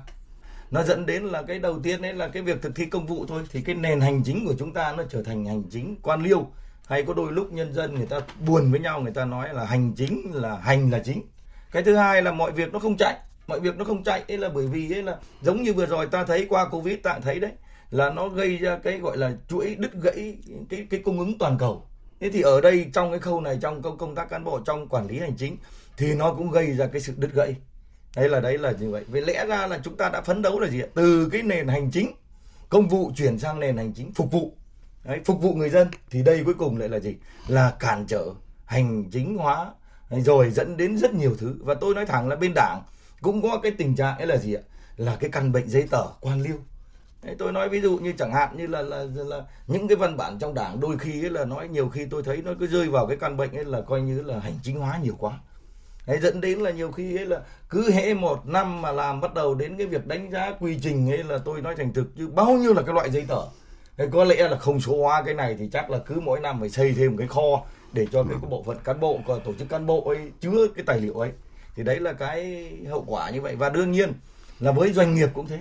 Nó 0.72 0.84
dẫn 0.84 1.06
đến 1.06 1.24
là 1.24 1.44
cái 1.48 1.60
đầu 1.60 1.80
tiên 1.80 2.02
đấy 2.02 2.14
là 2.14 2.28
cái 2.28 2.44
việc 2.44 2.62
thực 2.62 2.76
thi 2.76 2.86
công 2.86 3.06
vụ 3.06 3.26
thôi, 3.28 3.44
thì 3.52 3.62
cái 3.62 3.76
nền 3.76 4.02
hành 4.02 4.24
chính 4.24 4.46
của 4.46 4.54
chúng 4.60 4.74
ta 4.74 4.94
nó 4.98 5.04
trở 5.10 5.24
thành 5.24 5.46
hành 5.46 5.64
chính 5.72 5.96
quan 6.02 6.24
liêu. 6.24 6.48
Hay 6.88 7.04
có 7.04 7.14
đôi 7.14 7.32
lúc 7.32 7.54
nhân 7.54 7.74
dân 7.74 7.96
người 7.96 8.06
ta 8.06 8.20
buồn 8.46 8.72
với 8.72 8.80
nhau, 8.80 9.02
người 9.02 9.12
ta 9.12 9.26
nói 9.26 9.54
là 9.54 9.66
hành 9.66 9.94
chính 9.96 10.32
là 10.34 10.58
hành 10.58 10.92
là 10.92 11.00
chính. 11.00 11.22
Cái 11.72 11.84
thứ 11.84 11.96
hai 11.96 12.22
là 12.22 12.32
mọi 12.32 12.52
việc 12.52 12.74
nó 12.74 12.80
không 12.80 12.98
chạy, 12.98 13.18
mọi 13.48 13.60
việc 13.60 13.78
nó 13.78 13.86
không 13.86 14.04
chạy. 14.04 14.24
Ấy 14.28 14.38
là 14.38 14.50
bởi 14.50 14.68
vì 14.68 14.94
ấy 14.94 15.04
là 15.04 15.18
giống 15.42 15.62
như 15.62 15.74
vừa 15.74 15.86
rồi 15.86 16.08
ta 16.08 16.24
thấy 16.24 16.46
qua 16.50 16.70
covid, 16.70 16.96
ta 17.04 17.20
thấy 17.20 17.40
đấy, 17.40 17.52
là 17.92 18.10
nó 18.10 18.30
gây 18.30 18.58
ra 18.58 18.78
cái 18.84 19.00
gọi 19.00 19.18
là 19.18 19.32
chuỗi 19.50 19.76
đứt 19.76 19.92
gãy 19.94 20.38
cái 20.70 20.88
cái 20.90 21.00
cung 21.00 21.20
ứng 21.20 21.38
toàn 21.38 21.58
cầu. 21.58 21.86
Thế 22.20 22.30
thì 22.30 22.42
ở 22.42 22.62
đây 22.62 22.86
trong 22.94 23.12
cái 23.12 23.20
khâu 23.20 23.42
này, 23.42 23.58
trong 23.62 23.82
công 23.82 23.98
công 23.98 24.16
tác 24.16 24.30
cán 24.30 24.44
bộ, 24.44 24.60
trong 24.66 24.88
quản 24.88 25.08
lý 25.08 25.20
hành 25.20 25.36
chính 25.38 25.58
thì 25.98 26.16
nó 26.16 26.34
cũng 26.34 26.52
gây 26.52 26.72
ra 26.72 26.88
cái 26.88 27.02
sự 27.02 27.14
đứt 27.18 27.34
gãy. 27.34 27.56
Đấy 28.16 28.30
là 28.30 28.40
đấy 28.40 28.58
là 28.58 28.72
như 28.80 28.92
vậy. 28.92 29.06
Vậy 29.08 29.22
lẽ 29.22 29.46
ra 29.46 29.68
là 29.68 29.80
chúng 29.84 29.98
ta 29.98 30.10
đã 30.10 30.22
phấn 30.22 30.42
đấu 30.42 30.60
là 30.60 30.68
gì 30.68 30.82
ạ? 30.82 30.88
Từ 30.94 31.30
cái 31.32 31.42
nền 31.42 31.68
hành 31.68 31.92
chính 31.92 32.12
công 32.70 32.88
vụ 32.88 33.12
chuyển 33.16 33.40
sang 33.40 33.60
nền 33.60 33.78
hành 33.78 33.94
chính 33.94 34.14
phục 34.14 34.32
vụ. 34.32 34.58
Đấy, 35.04 35.20
phục 35.26 35.42
vụ 35.42 35.54
người 35.54 35.70
dân. 35.70 35.88
Thì 36.10 36.24
đây 36.24 36.44
cuối 36.46 36.54
cùng 36.54 36.78
lại 36.78 36.90
là 36.90 37.00
gì? 37.00 37.16
Là 37.48 37.74
cản 37.80 38.06
trở 38.08 38.26
hành 38.66 39.10
chính 39.12 39.38
hóa 39.38 39.72
rồi 40.10 40.52
dẫn 40.52 40.78
đến 40.78 40.98
rất 40.98 41.14
nhiều 41.14 41.36
thứ. 41.40 41.56
Và 41.60 41.74
tôi 41.74 41.96
nói 41.96 42.06
thẳng 42.06 42.28
là 42.28 42.36
bên 42.36 42.52
đảng 42.56 42.82
cũng 43.22 43.42
có 43.42 43.60
cái 43.64 43.72
tình 43.72 43.96
trạng 43.96 44.18
ấy 44.18 44.28
là 44.28 44.38
gì 44.38 44.54
ạ? 44.54 44.62
Là 44.98 45.18
cái 45.20 45.30
căn 45.30 45.52
bệnh 45.52 45.70
giấy 45.70 45.88
tờ 45.92 46.04
quan 46.22 46.42
liêu. 46.42 46.58
Đấy, 47.24 47.36
tôi 47.40 47.52
nói 47.52 47.70
ví 47.70 47.82
dụ 47.82 47.98
như 47.98 48.14
chẳng 48.18 48.34
hạn 48.34 48.58
như 48.58 48.68
là, 48.68 48.82
là 48.82 49.04
là 49.14 49.44
những 49.68 49.88
cái 49.88 49.96
văn 49.96 50.18
bản 50.18 50.40
trong 50.40 50.54
đảng 50.54 50.80
đôi 50.80 50.98
khi 50.98 51.24
ấy 51.24 51.30
là 51.30 51.46
nói 51.46 51.68
nhiều 51.68 51.90
khi 51.90 52.06
tôi 52.06 52.24
thấy 52.24 52.42
nó 52.46 52.52
cứ 52.60 52.68
rơi 52.68 52.90
vào 52.90 53.08
cái 53.08 53.18
căn 53.18 53.38
bệnh 53.38 53.56
ấy 53.56 53.66
là 53.66 53.82
coi 53.82 54.02
như 54.02 54.22
là 54.22 54.40
hành 54.40 54.60
chính 54.64 54.80
hóa 54.80 55.00
nhiều 55.04 55.16
quá. 55.20 55.40
Đấy, 56.08 56.20
dẫn 56.20 56.42
đến 56.42 56.60
là 56.60 56.72
nhiều 56.72 56.92
khi 56.92 57.18
ấy 57.18 57.26
là 57.26 57.42
cứ 57.70 57.92
hễ 57.92 58.14
một 58.14 58.46
năm 58.46 58.82
mà 58.82 58.92
làm 58.92 59.22
bắt 59.22 59.34
đầu 59.34 59.56
đến 59.56 59.78
cái 59.78 59.88
việc 59.88 60.08
đánh 60.08 60.32
giá 60.32 60.54
quy 60.60 60.80
trình 60.82 61.12
ấy 61.12 61.24
là 61.24 61.38
tôi 61.38 61.62
nói 61.62 61.76
thành 61.76 61.94
thực 61.94 62.16
chứ 62.18 62.28
bao 62.28 62.52
nhiêu 62.52 62.74
là 62.74 62.82
cái 62.82 62.94
loại 62.94 63.10
giấy 63.12 63.26
tờ. 63.28 63.42
Thế 63.98 64.08
có 64.12 64.24
lẽ 64.24 64.48
là 64.48 64.58
không 64.58 64.80
số 64.80 64.98
hóa 64.98 65.24
cái 65.26 65.34
này 65.34 65.56
thì 65.60 65.70
chắc 65.74 65.90
là 65.90 65.98
cứ 65.98 66.20
mỗi 66.20 66.40
năm 66.40 66.60
phải 66.60 66.70
xây 66.70 66.94
thêm 66.94 67.12
một 67.12 67.16
cái 67.20 67.28
kho 67.28 67.62
để 67.94 68.08
cho 68.12 68.24
cái, 68.24 68.38
cái 68.42 68.50
bộ 68.50 68.64
phận 68.64 68.78
cán 68.84 69.00
bộ 69.00 69.20
tổ 69.28 69.54
chức 69.60 69.70
cán 69.70 69.86
bộ 69.86 70.02
ấy 70.02 70.32
chứa 70.42 70.68
cái 70.76 70.84
tài 70.86 71.00
liệu 71.00 71.14
ấy. 71.14 71.32
Thì 71.76 71.84
đấy 71.84 72.00
là 72.00 72.14
cái 72.14 72.70
hậu 72.90 73.04
quả 73.08 73.30
như 73.30 73.42
vậy. 73.42 73.56
Và 73.56 73.70
đương 73.70 73.92
nhiên 73.92 74.14
là 74.60 74.72
với 74.72 74.94
doanh 74.94 75.16
nghiệp 75.16 75.30
cũng 75.34 75.48
thế. 75.48 75.60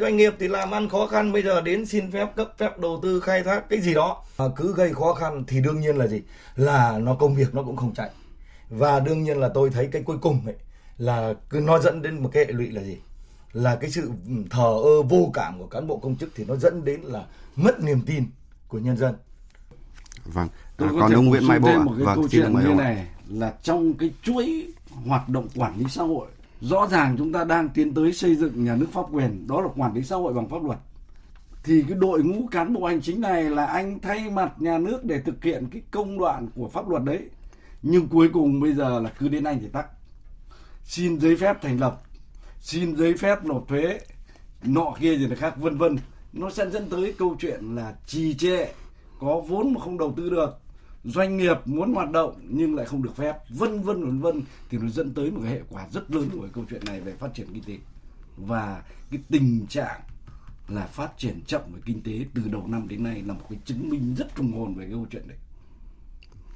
Doanh 0.00 0.16
nghiệp 0.16 0.34
thì 0.38 0.48
làm 0.48 0.70
ăn 0.70 0.88
khó 0.88 1.06
khăn 1.06 1.32
bây 1.32 1.42
giờ 1.42 1.60
đến 1.60 1.86
xin 1.86 2.12
phép 2.12 2.28
cấp 2.36 2.52
phép 2.58 2.78
đầu 2.78 3.00
tư 3.02 3.20
khai 3.20 3.42
thác 3.42 3.68
cái 3.68 3.80
gì 3.80 3.94
đó 3.94 4.22
mà 4.38 4.44
cứ 4.56 4.74
gây 4.74 4.92
khó 4.92 5.14
khăn 5.14 5.44
thì 5.46 5.60
đương 5.60 5.80
nhiên 5.80 5.96
là 5.96 6.06
gì? 6.06 6.22
Là 6.56 6.98
nó 6.98 7.14
công 7.14 7.34
việc 7.34 7.54
nó 7.54 7.62
cũng 7.62 7.76
không 7.76 7.94
chạy 7.94 8.10
và 8.70 9.00
đương 9.00 9.22
nhiên 9.22 9.36
là 9.36 9.48
tôi 9.48 9.70
thấy 9.70 9.88
cái 9.92 10.02
cuối 10.02 10.18
cùng 10.18 10.40
ấy 10.46 10.54
là 10.98 11.34
cứ 11.50 11.60
nó 11.60 11.78
dẫn 11.78 12.02
đến 12.02 12.22
một 12.22 12.30
cái 12.32 12.44
hệ 12.46 12.52
lụy 12.52 12.70
là 12.70 12.82
gì? 12.82 12.96
Là 13.52 13.76
cái 13.76 13.90
sự 13.90 14.10
thờ 14.50 14.80
ơ 14.84 15.02
vô 15.02 15.30
cảm 15.34 15.58
của 15.58 15.66
cán 15.66 15.86
bộ 15.86 15.96
công 15.96 16.16
chức 16.16 16.30
thì 16.34 16.44
nó 16.44 16.56
dẫn 16.56 16.84
đến 16.84 17.00
là 17.00 17.26
mất 17.56 17.80
niềm 17.80 18.00
tin 18.06 18.24
của 18.68 18.78
nhân 18.78 18.96
dân. 18.96 19.14
Vâng. 20.24 20.48
Tôi 20.76 20.88
à, 20.88 20.92
còn 21.00 21.12
ông 21.12 21.24
Nguyễn 21.24 21.48
Mai 21.48 21.58
Bộ 21.58 21.78
một 21.78 21.92
cái 21.96 22.06
vâng, 22.06 22.14
câu 22.14 22.28
chuyện 22.28 22.52
như 22.52 22.74
này 22.74 23.06
là 23.28 23.54
trong 23.62 23.94
cái 23.94 24.10
chuỗi 24.22 24.72
hoạt 25.06 25.28
động 25.28 25.48
quản 25.54 25.78
lý 25.78 25.84
xã 25.88 26.02
hội 26.02 26.26
rõ 26.60 26.88
ràng 26.90 27.14
chúng 27.18 27.32
ta 27.32 27.44
đang 27.44 27.68
tiến 27.68 27.94
tới 27.94 28.12
xây 28.12 28.34
dựng 28.36 28.64
nhà 28.64 28.76
nước 28.76 28.86
pháp 28.92 29.04
quyền 29.12 29.46
đó 29.46 29.60
là 29.60 29.68
quản 29.76 29.94
lý 29.94 30.02
xã 30.02 30.16
hội 30.16 30.32
bằng 30.32 30.48
pháp 30.48 30.64
luật. 30.64 30.78
Thì 31.64 31.84
cái 31.88 31.98
đội 31.98 32.22
ngũ 32.22 32.46
cán 32.46 32.74
bộ 32.74 32.86
hành 32.86 33.00
chính 33.00 33.20
này 33.20 33.42
là 33.42 33.66
anh 33.66 33.98
thay 34.00 34.30
mặt 34.30 34.52
nhà 34.58 34.78
nước 34.78 35.04
để 35.04 35.20
thực 35.20 35.44
hiện 35.44 35.66
cái 35.72 35.82
công 35.90 36.18
đoạn 36.18 36.48
của 36.54 36.68
pháp 36.68 36.88
luật 36.88 37.04
đấy 37.04 37.20
nhưng 37.86 38.08
cuối 38.08 38.28
cùng 38.32 38.60
bây 38.60 38.74
giờ 38.74 39.00
là 39.00 39.10
cứ 39.18 39.28
đến 39.28 39.44
anh 39.44 39.58
thì 39.60 39.68
tắc 39.68 39.86
xin 40.84 41.20
giấy 41.20 41.36
phép 41.36 41.62
thành 41.62 41.80
lập. 41.80 42.02
Xin 42.60 42.96
giấy 42.96 43.14
phép 43.16 43.44
nộp 43.44 43.68
thuế. 43.68 44.00
Nọ 44.64 44.94
kia 45.00 45.16
gì 45.16 45.26
là 45.26 45.36
khác, 45.36 45.56
vân 45.56 45.78
vân. 45.78 45.96
Nó 46.32 46.50
sẽ 46.50 46.70
dẫn 46.70 46.88
tới 46.90 47.14
câu 47.18 47.36
chuyện 47.38 47.76
là 47.76 47.94
trì 48.06 48.34
trệ. 48.34 48.66
Có 49.20 49.40
vốn 49.48 49.74
mà 49.74 49.80
không 49.80 49.98
đầu 49.98 50.14
tư 50.16 50.30
được. 50.30 50.50
Doanh 51.04 51.36
nghiệp 51.36 51.56
muốn 51.64 51.94
hoạt 51.94 52.10
động 52.10 52.34
nhưng 52.48 52.74
lại 52.74 52.86
không 52.86 53.02
được 53.02 53.16
phép. 53.16 53.36
Vân 53.48 53.82
vân 53.82 54.04
vân 54.04 54.20
vân. 54.20 54.42
Thì 54.70 54.78
nó 54.78 54.88
dẫn 54.88 55.14
tới 55.14 55.30
một 55.30 55.40
cái 55.42 55.52
hệ 55.52 55.60
quả 55.70 55.86
rất 55.92 56.10
lớn 56.10 56.28
của 56.32 56.40
cái 56.40 56.50
câu 56.52 56.64
chuyện 56.70 56.82
này 56.86 57.00
về 57.00 57.12
phát 57.12 57.34
triển 57.34 57.46
kinh 57.52 57.62
tế. 57.62 57.78
Và 58.36 58.82
cái 59.10 59.20
tình 59.30 59.66
trạng 59.68 60.00
là 60.68 60.86
phát 60.86 61.18
triển 61.18 61.40
chậm 61.46 61.60
về 61.74 61.80
kinh 61.84 62.02
tế 62.02 62.26
từ 62.34 62.42
đầu 62.52 62.66
năm 62.66 62.88
đến 62.88 63.02
nay 63.02 63.22
là 63.26 63.34
một 63.34 63.46
cái 63.50 63.58
chứng 63.64 63.88
minh 63.88 64.14
rất 64.14 64.36
trùng 64.36 64.52
hồn 64.52 64.74
về 64.74 64.84
cái 64.84 64.94
câu 64.94 65.06
chuyện 65.10 65.28
này. 65.28 65.36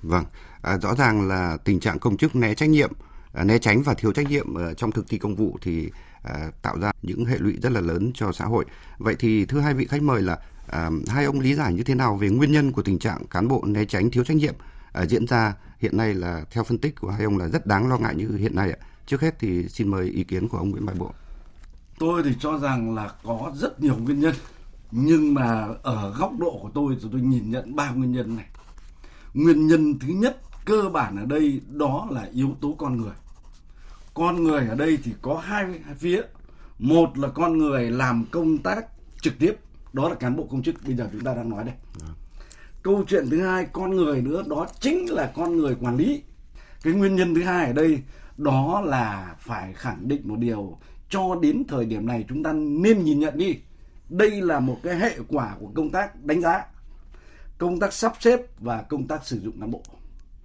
Vâng, 0.03 0.25
à, 0.63 0.79
rõ 0.79 0.95
ràng 0.95 1.29
là 1.29 1.57
tình 1.65 1.81
trạng 1.81 1.99
công 1.99 2.17
chức 2.17 2.37
né 2.37 2.55
trách 2.55 2.69
nhiệm, 2.69 2.93
à, 3.33 3.45
né 3.45 3.59
tránh 3.59 3.83
và 3.83 3.95
thiếu 3.95 4.13
trách 4.13 4.29
nhiệm 4.29 4.59
à, 4.59 4.75
trong 4.77 4.93
thực 4.93 5.09
thi 5.09 5.19
công 5.19 5.35
vụ 5.35 5.59
thì 5.63 5.91
à, 6.23 6.51
tạo 6.63 6.79
ra 6.81 6.93
những 7.03 7.25
hệ 7.25 7.39
lụy 7.39 7.59
rất 7.63 7.73
là 7.73 7.81
lớn 7.81 8.11
cho 8.15 8.33
xã 8.33 8.45
hội. 8.45 8.65
Vậy 8.99 9.17
thì 9.19 9.47
thưa 9.47 9.61
hai 9.61 9.75
vị 9.75 9.87
khách 9.87 10.03
mời 10.03 10.23
là 10.23 10.39
À, 10.71 10.91
hai 11.09 11.25
ông 11.25 11.41
lý 11.41 11.55
giải 11.55 11.75
như 11.75 11.83
thế 11.83 11.95
nào 11.95 12.17
về 12.17 12.31
nguyên 12.31 12.53
nhân 12.53 12.73
của 12.73 12.83
tình 12.83 12.99
trạng 12.99 13.27
cán 13.27 13.49
bộ 13.49 13.65
né 13.67 13.85
tránh 13.85 14.11
thiếu 14.11 14.25
trách 14.25 14.37
nhiệm 14.37 14.55
à, 14.93 15.07
diễn 15.07 15.27
ra 15.27 15.55
hiện 15.79 15.97
nay 15.97 16.15
là 16.15 16.45
theo 16.51 16.65
phân 16.65 16.79
tích 16.79 17.01
của 17.01 17.11
hai 17.11 17.25
ông 17.25 17.39
là 17.39 17.49
rất 17.49 17.67
đáng 17.67 17.89
lo 17.89 17.99
ngại 17.99 18.15
như 18.15 18.37
hiện 18.37 18.57
nay 18.57 18.71
ạ. 18.71 18.79
Trước 19.07 19.21
hết 19.21 19.39
thì 19.39 19.69
xin 19.69 19.89
mời 19.89 20.07
ý 20.07 20.25
kiến 20.25 20.49
của 20.49 20.59
ông 20.59 20.71
Nguyễn 20.71 20.87
Bài 20.87 20.97
Bộ. 20.99 21.13
Tôi 21.99 22.23
thì 22.23 22.31
cho 22.41 22.59
rằng 22.59 22.95
là 22.95 23.11
có 23.25 23.53
rất 23.57 23.81
nhiều 23.81 23.97
nguyên 23.97 24.21
nhân 24.21 24.35
nhưng 24.91 25.35
mà 25.35 25.67
ở 25.83 26.15
góc 26.19 26.33
độ 26.39 26.59
của 26.63 26.71
tôi 26.75 26.97
thì 27.03 27.09
tôi 27.13 27.21
nhìn 27.21 27.51
nhận 27.51 27.77
ba 27.77 27.91
nguyên 27.91 28.13
nhân 28.13 28.37
này. 28.37 28.47
Nguyên 29.35 29.67
nhân 29.67 29.99
thứ 29.99 30.09
nhất 30.09 30.41
cơ 30.65 30.89
bản 30.93 31.17
ở 31.17 31.25
đây 31.27 31.61
đó 31.69 32.09
là 32.11 32.29
yếu 32.33 32.57
tố 32.61 32.75
con 32.79 33.01
người. 33.03 33.15
con 34.15 34.43
người 34.45 34.69
ở 34.69 34.75
đây 34.75 34.99
thì 35.05 35.13
có 35.23 35.39
hai 35.39 35.67
phía. 35.99 36.23
Một 36.79 37.19
là 37.19 37.29
con 37.29 37.59
người 37.59 37.91
làm 37.91 38.25
công 38.31 38.59
tác 38.59 38.87
trực 39.21 39.39
tiếp, 39.39 39.57
đó 39.93 40.09
là 40.09 40.15
cán 40.15 40.37
bộ 40.37 40.47
công 40.51 40.63
chức, 40.63 40.75
bây 40.87 40.97
giờ 40.97 41.09
chúng 41.13 41.25
ta 41.25 41.35
đang 41.35 41.51
nói 41.51 41.65
đây. 41.65 41.75
Câu 42.83 43.05
chuyện 43.09 43.31
thứ 43.31 43.47
hai, 43.47 43.67
con 43.73 43.97
người 43.97 44.23
nữa, 44.23 44.43
đó 44.47 44.67
chính 44.81 45.11
là 45.11 45.33
con 45.37 45.57
người 45.57 45.77
quản 45.81 45.97
lý. 45.97 46.23
Cái 46.83 46.93
nguyên 46.93 47.17
nhân 47.17 47.35
thứ 47.35 47.43
hai 47.43 47.67
ở 47.67 47.73
đây, 47.73 48.03
đó 48.37 48.83
là 48.85 49.37
phải 49.41 49.73
khẳng 49.73 50.09
định 50.09 50.23
một 50.25 50.37
điều. 50.39 50.79
Cho 51.11 51.39
đến 51.43 51.65
thời 51.69 51.85
điểm 51.85 52.07
này 52.07 52.25
chúng 52.29 52.43
ta 52.43 52.53
nên 52.53 53.05
nhìn 53.05 53.21
nhận 53.21 53.39
đi, 53.39 53.59
đây 54.09 54.31
là 54.31 54.61
một 54.61 54.77
cái 54.83 54.97
hệ 54.97 55.19
quả 55.29 55.57
của 55.61 55.71
công 55.75 55.91
tác 55.91 56.25
đánh 56.25 56.41
giá 56.41 56.65
công 57.59 57.81
tác 57.81 57.93
sắp 57.93 58.13
xếp 58.21 58.41
và 58.59 58.83
công 58.83 59.09
tác 59.09 59.27
sử 59.27 59.41
dụng 59.41 59.61
cán 59.61 59.71
bộ. 59.71 59.83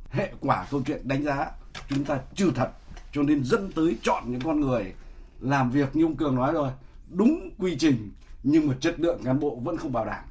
Hệ 0.10 0.32
quả 0.40 0.68
câu 0.72 0.82
chuyện 0.86 1.08
đánh 1.08 1.24
giá 1.24 1.52
chúng 1.90 2.06
ta 2.06 2.20
chưa 2.36 2.52
thật, 2.56 2.70
cho 3.12 3.22
nên 3.22 3.44
dẫn 3.44 3.72
tới 3.72 3.98
chọn 4.02 4.24
những 4.32 4.42
con 4.42 4.62
người 4.62 4.94
làm 5.40 5.72
việc 5.72 5.96
như 5.96 6.06
ông 6.06 6.16
cường 6.16 6.36
nói 6.36 6.54
rồi, 6.54 6.72
đúng 7.10 7.50
quy 7.58 7.76
trình 7.80 8.12
nhưng 8.44 8.68
mà 8.68 8.76
chất 8.80 9.00
lượng 9.00 9.24
cán 9.24 9.40
bộ 9.40 9.56
vẫn 9.64 9.78
không 9.78 9.92
bảo 9.92 10.06
đảm. 10.06 10.24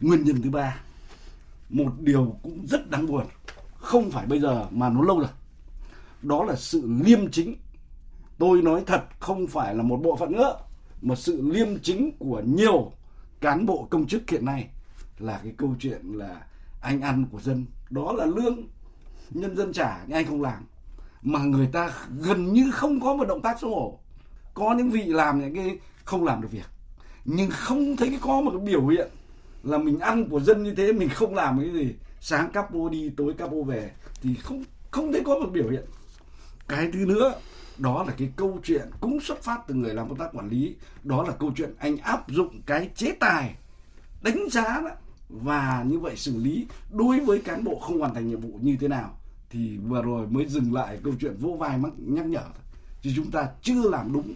Nguyên 0.00 0.24
nhân 0.24 0.42
thứ 0.42 0.50
ba, 0.50 0.80
một 1.68 1.92
điều 2.00 2.36
cũng 2.42 2.66
rất 2.66 2.90
đáng 2.90 3.06
buồn, 3.06 3.24
không 3.74 4.10
phải 4.10 4.26
bây 4.26 4.40
giờ 4.40 4.66
mà 4.70 4.88
nó 4.88 5.02
lâu 5.02 5.18
rồi. 5.18 5.28
Đó 6.22 6.44
là 6.44 6.56
sự 6.56 6.92
liêm 7.04 7.30
chính. 7.30 7.56
Tôi 8.38 8.62
nói 8.62 8.82
thật, 8.86 9.02
không 9.20 9.46
phải 9.46 9.74
là 9.74 9.82
một 9.82 10.00
bộ 10.02 10.16
phận 10.16 10.32
nữa, 10.32 10.58
mà 11.02 11.14
sự 11.14 11.42
liêm 11.52 11.78
chính 11.82 12.18
của 12.18 12.42
nhiều 12.46 12.92
cán 13.40 13.66
bộ 13.66 13.86
công 13.90 14.06
chức 14.06 14.30
hiện 14.30 14.44
nay 14.44 14.68
là 15.18 15.40
cái 15.44 15.54
câu 15.58 15.74
chuyện 15.78 16.00
là 16.04 16.46
anh 16.80 17.00
ăn 17.00 17.26
của 17.32 17.40
dân. 17.40 17.66
Đó 17.90 18.12
là 18.12 18.26
lương 18.26 18.68
nhân 19.30 19.56
dân 19.56 19.72
trả, 19.72 20.04
nhưng 20.06 20.16
anh 20.16 20.26
không 20.26 20.42
làm. 20.42 20.64
Mà 21.22 21.38
người 21.38 21.68
ta 21.72 21.92
gần 22.18 22.52
như 22.52 22.70
không 22.70 23.00
có 23.00 23.14
một 23.14 23.28
động 23.28 23.42
tác 23.42 23.60
xấu 23.60 23.70
hổ. 23.70 23.98
Có 24.54 24.74
những 24.74 24.90
vị 24.90 25.04
làm 25.04 25.40
những 25.40 25.54
cái 25.54 25.78
không 26.04 26.24
làm 26.24 26.42
được 26.42 26.48
việc. 26.50 26.66
Nhưng 27.24 27.50
không 27.50 27.96
thấy 27.96 28.18
có 28.20 28.40
một 28.40 28.50
cái 28.50 28.60
biểu 28.60 28.86
hiện 28.86 29.08
là 29.62 29.78
mình 29.78 29.98
ăn 29.98 30.28
của 30.28 30.40
dân 30.40 30.62
như 30.62 30.74
thế, 30.74 30.92
mình 30.92 31.08
không 31.08 31.34
làm 31.34 31.60
cái 31.60 31.72
gì. 31.72 31.94
Sáng 32.20 32.50
cắp 32.50 32.68
đi, 32.90 33.10
tối 33.16 33.34
cắp 33.38 33.50
về. 33.66 33.90
Thì 34.22 34.34
không 34.34 34.64
không 34.90 35.12
thấy 35.12 35.22
có 35.24 35.34
một 35.34 35.48
biểu 35.52 35.68
hiện. 35.70 35.84
Cái 36.68 36.90
thứ 36.92 37.06
nữa, 37.06 37.34
đó 37.78 38.04
là 38.06 38.14
cái 38.18 38.32
câu 38.36 38.58
chuyện 38.62 38.90
cũng 39.00 39.20
xuất 39.20 39.42
phát 39.42 39.60
từ 39.66 39.74
người 39.74 39.94
làm 39.94 40.08
công 40.08 40.18
tác 40.18 40.28
quản 40.32 40.48
lý. 40.48 40.76
Đó 41.04 41.22
là 41.22 41.32
câu 41.32 41.52
chuyện 41.56 41.74
anh 41.78 41.96
áp 41.96 42.28
dụng 42.28 42.62
cái 42.66 42.90
chế 42.94 43.12
tài 43.20 43.54
đánh 44.22 44.48
giá 44.50 44.80
đó 44.84 44.90
và 45.28 45.84
như 45.88 45.98
vậy 45.98 46.16
xử 46.16 46.36
lý 46.36 46.66
đối 46.90 47.20
với 47.20 47.38
cán 47.38 47.64
bộ 47.64 47.78
không 47.78 47.98
hoàn 47.98 48.14
thành 48.14 48.28
nhiệm 48.28 48.40
vụ 48.40 48.58
như 48.62 48.76
thế 48.80 48.88
nào 48.88 49.18
thì 49.50 49.76
vừa 49.76 50.02
rồi 50.02 50.26
mới 50.26 50.46
dừng 50.46 50.74
lại 50.74 50.98
câu 51.04 51.14
chuyện 51.20 51.36
vô 51.38 51.56
vai 51.60 51.78
mắc 51.78 51.92
nhắc 51.96 52.26
nhở 52.26 52.44
chứ 53.02 53.10
chúng 53.16 53.30
ta 53.30 53.48
chưa 53.62 53.90
làm 53.90 54.12
đúng 54.12 54.34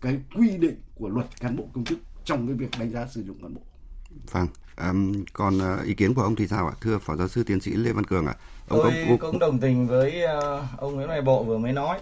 cái 0.00 0.20
quy 0.36 0.56
định 0.56 0.80
của 0.94 1.08
luật 1.08 1.26
cán 1.40 1.56
bộ 1.56 1.64
công 1.72 1.84
chức 1.84 1.98
trong 2.24 2.46
cái 2.46 2.56
việc 2.56 2.70
đánh 2.78 2.90
giá 2.90 3.06
sử 3.06 3.22
dụng 3.22 3.42
cán 3.42 3.54
bộ. 3.54 3.60
Vâng, 4.30 4.46
um, 4.76 5.24
còn 5.32 5.58
uh, 5.58 5.84
ý 5.84 5.94
kiến 5.94 6.14
của 6.14 6.22
ông 6.22 6.36
thì 6.36 6.46
sao 6.46 6.66
ạ? 6.66 6.74
Thưa 6.80 6.98
Phó 6.98 7.16
Giáo 7.16 7.28
sư 7.28 7.42
Tiến 7.42 7.60
sĩ 7.60 7.70
Lê 7.70 7.92
Văn 7.92 8.04
Cường 8.04 8.26
ạ. 8.26 8.34
Ông 8.68 8.80
Tôi 8.82 8.92
có... 9.08 9.30
cũng 9.30 9.38
đồng 9.38 9.58
tình 9.58 9.86
với 9.86 10.22
uh, 10.24 10.64
ông 10.78 10.94
Nguyễn 10.94 11.08
Hoài 11.08 11.22
Bộ 11.22 11.44
vừa 11.44 11.58
mới 11.58 11.72
nói. 11.72 11.98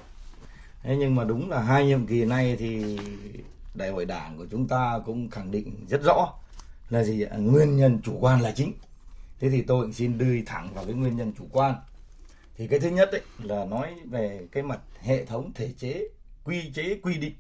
Thế 0.83 0.97
nhưng 0.97 1.15
mà 1.15 1.25
đúng 1.25 1.51
là 1.51 1.63
hai 1.63 1.87
nhiệm 1.87 2.07
kỳ 2.07 2.25
này 2.25 2.57
thì 2.59 2.99
đại 3.75 3.91
hội 3.91 4.05
đảng 4.05 4.39
của 4.39 4.47
chúng 4.51 4.69
ta 4.69 5.01
cũng 5.07 5.31
khẳng 5.31 5.51
định 5.51 5.87
rất 5.89 6.03
rõ 6.03 6.33
là 6.91 7.05
gì 7.05 7.23
ạ? 7.23 7.37
Nguyên 7.37 7.77
nhân 7.77 8.01
chủ 8.05 8.19
quan 8.21 8.41
là 8.41 8.53
chính. 8.57 8.73
Thế 9.41 9.51
thì 9.51 9.63
tôi 9.63 9.93
xin 9.93 10.19
đưa 10.19 10.43
thẳng 10.47 10.75
vào 10.75 10.85
cái 10.85 10.95
nguyên 10.95 11.17
nhân 11.17 11.33
chủ 11.39 11.45
quan. 11.53 11.75
Thì 12.57 12.67
cái 12.67 12.81
thứ 12.81 12.89
nhất 12.91 13.13
ấy 13.13 13.23
là 13.43 13.65
nói 13.65 13.95
về 14.11 14.47
cái 14.53 14.63
mặt 14.63 14.81
hệ 15.01 15.25
thống 15.25 15.53
thể 15.55 15.73
chế, 15.79 16.09
quy 16.45 16.73
chế, 16.75 16.99
quy 17.03 17.19
định 17.19 17.35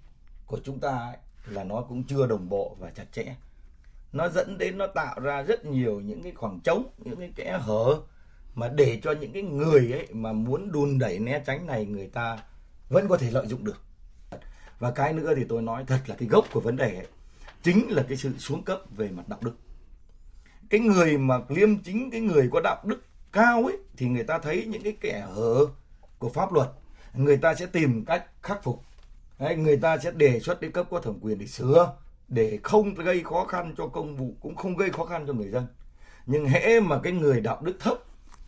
của 0.46 0.60
chúng 0.64 0.80
ta 0.80 0.90
ấy, 0.90 1.16
là 1.46 1.64
nó 1.64 1.80
cũng 1.80 2.04
chưa 2.04 2.26
đồng 2.26 2.48
bộ 2.48 2.76
và 2.80 2.90
chặt 2.90 3.04
chẽ 3.12 3.34
nó 4.14 4.28
dẫn 4.28 4.58
đến 4.58 4.78
nó 4.78 4.86
tạo 4.86 5.20
ra 5.20 5.42
rất 5.42 5.64
nhiều 5.64 6.00
những 6.00 6.22
cái 6.22 6.32
khoảng 6.32 6.60
trống 6.60 6.86
những 6.98 7.16
cái 7.16 7.32
kẽ 7.36 7.58
hở 7.60 8.00
mà 8.54 8.68
để 8.68 9.00
cho 9.02 9.12
những 9.12 9.32
cái 9.32 9.42
người 9.42 9.92
ấy 9.92 10.06
mà 10.12 10.32
muốn 10.32 10.72
đùn 10.72 10.98
đẩy 10.98 11.18
né 11.18 11.42
tránh 11.46 11.66
này 11.66 11.86
người 11.86 12.06
ta 12.06 12.38
vẫn 12.88 13.08
có 13.08 13.16
thể 13.16 13.30
lợi 13.30 13.46
dụng 13.46 13.64
được 13.64 13.82
và 14.78 14.90
cái 14.90 15.12
nữa 15.12 15.34
thì 15.36 15.44
tôi 15.48 15.62
nói 15.62 15.84
thật 15.86 16.00
là 16.06 16.16
cái 16.18 16.28
gốc 16.28 16.44
của 16.52 16.60
vấn 16.60 16.76
đề 16.76 16.94
ấy, 16.94 17.06
chính 17.64 17.86
là 17.90 18.04
cái 18.08 18.16
sự 18.16 18.32
xuống 18.38 18.62
cấp 18.62 18.80
về 18.96 19.08
mặt 19.10 19.28
đạo 19.28 19.38
đức. 19.42 19.56
Cái 20.70 20.80
người 20.80 21.18
mà 21.18 21.38
liêm 21.48 21.78
chính 21.78 22.10
cái 22.10 22.20
người 22.20 22.48
có 22.52 22.60
đạo 22.60 22.82
đức 22.84 23.02
cao 23.32 23.64
ấy 23.64 23.76
thì 23.96 24.06
người 24.06 24.24
ta 24.24 24.38
thấy 24.38 24.64
những 24.66 24.82
cái 24.82 24.96
kẻ 25.00 25.26
hở 25.34 25.66
của 26.18 26.28
pháp 26.28 26.52
luật 26.52 26.68
người 27.14 27.36
ta 27.36 27.54
sẽ 27.54 27.66
tìm 27.66 28.04
cách 28.04 28.24
khắc 28.42 28.62
phục. 28.62 28.82
Đấy, 29.38 29.56
người 29.56 29.76
ta 29.76 29.98
sẽ 29.98 30.10
đề 30.10 30.40
xuất 30.40 30.60
đến 30.60 30.72
cấp 30.72 30.86
có 30.90 31.00
thẩm 31.00 31.20
quyền 31.20 31.38
để 31.38 31.46
sửa 31.46 31.92
để 32.28 32.58
không 32.62 32.94
gây 32.94 33.22
khó 33.22 33.44
khăn 33.44 33.74
cho 33.78 33.86
công 33.86 34.16
vụ 34.16 34.34
cũng 34.40 34.56
không 34.56 34.76
gây 34.76 34.90
khó 34.90 35.04
khăn 35.04 35.24
cho 35.26 35.32
người 35.32 35.48
dân. 35.48 35.66
Nhưng 36.26 36.46
hễ 36.46 36.80
mà 36.80 37.00
cái 37.02 37.12
người 37.12 37.40
đạo 37.40 37.58
đức 37.62 37.76
thấp 37.80 37.98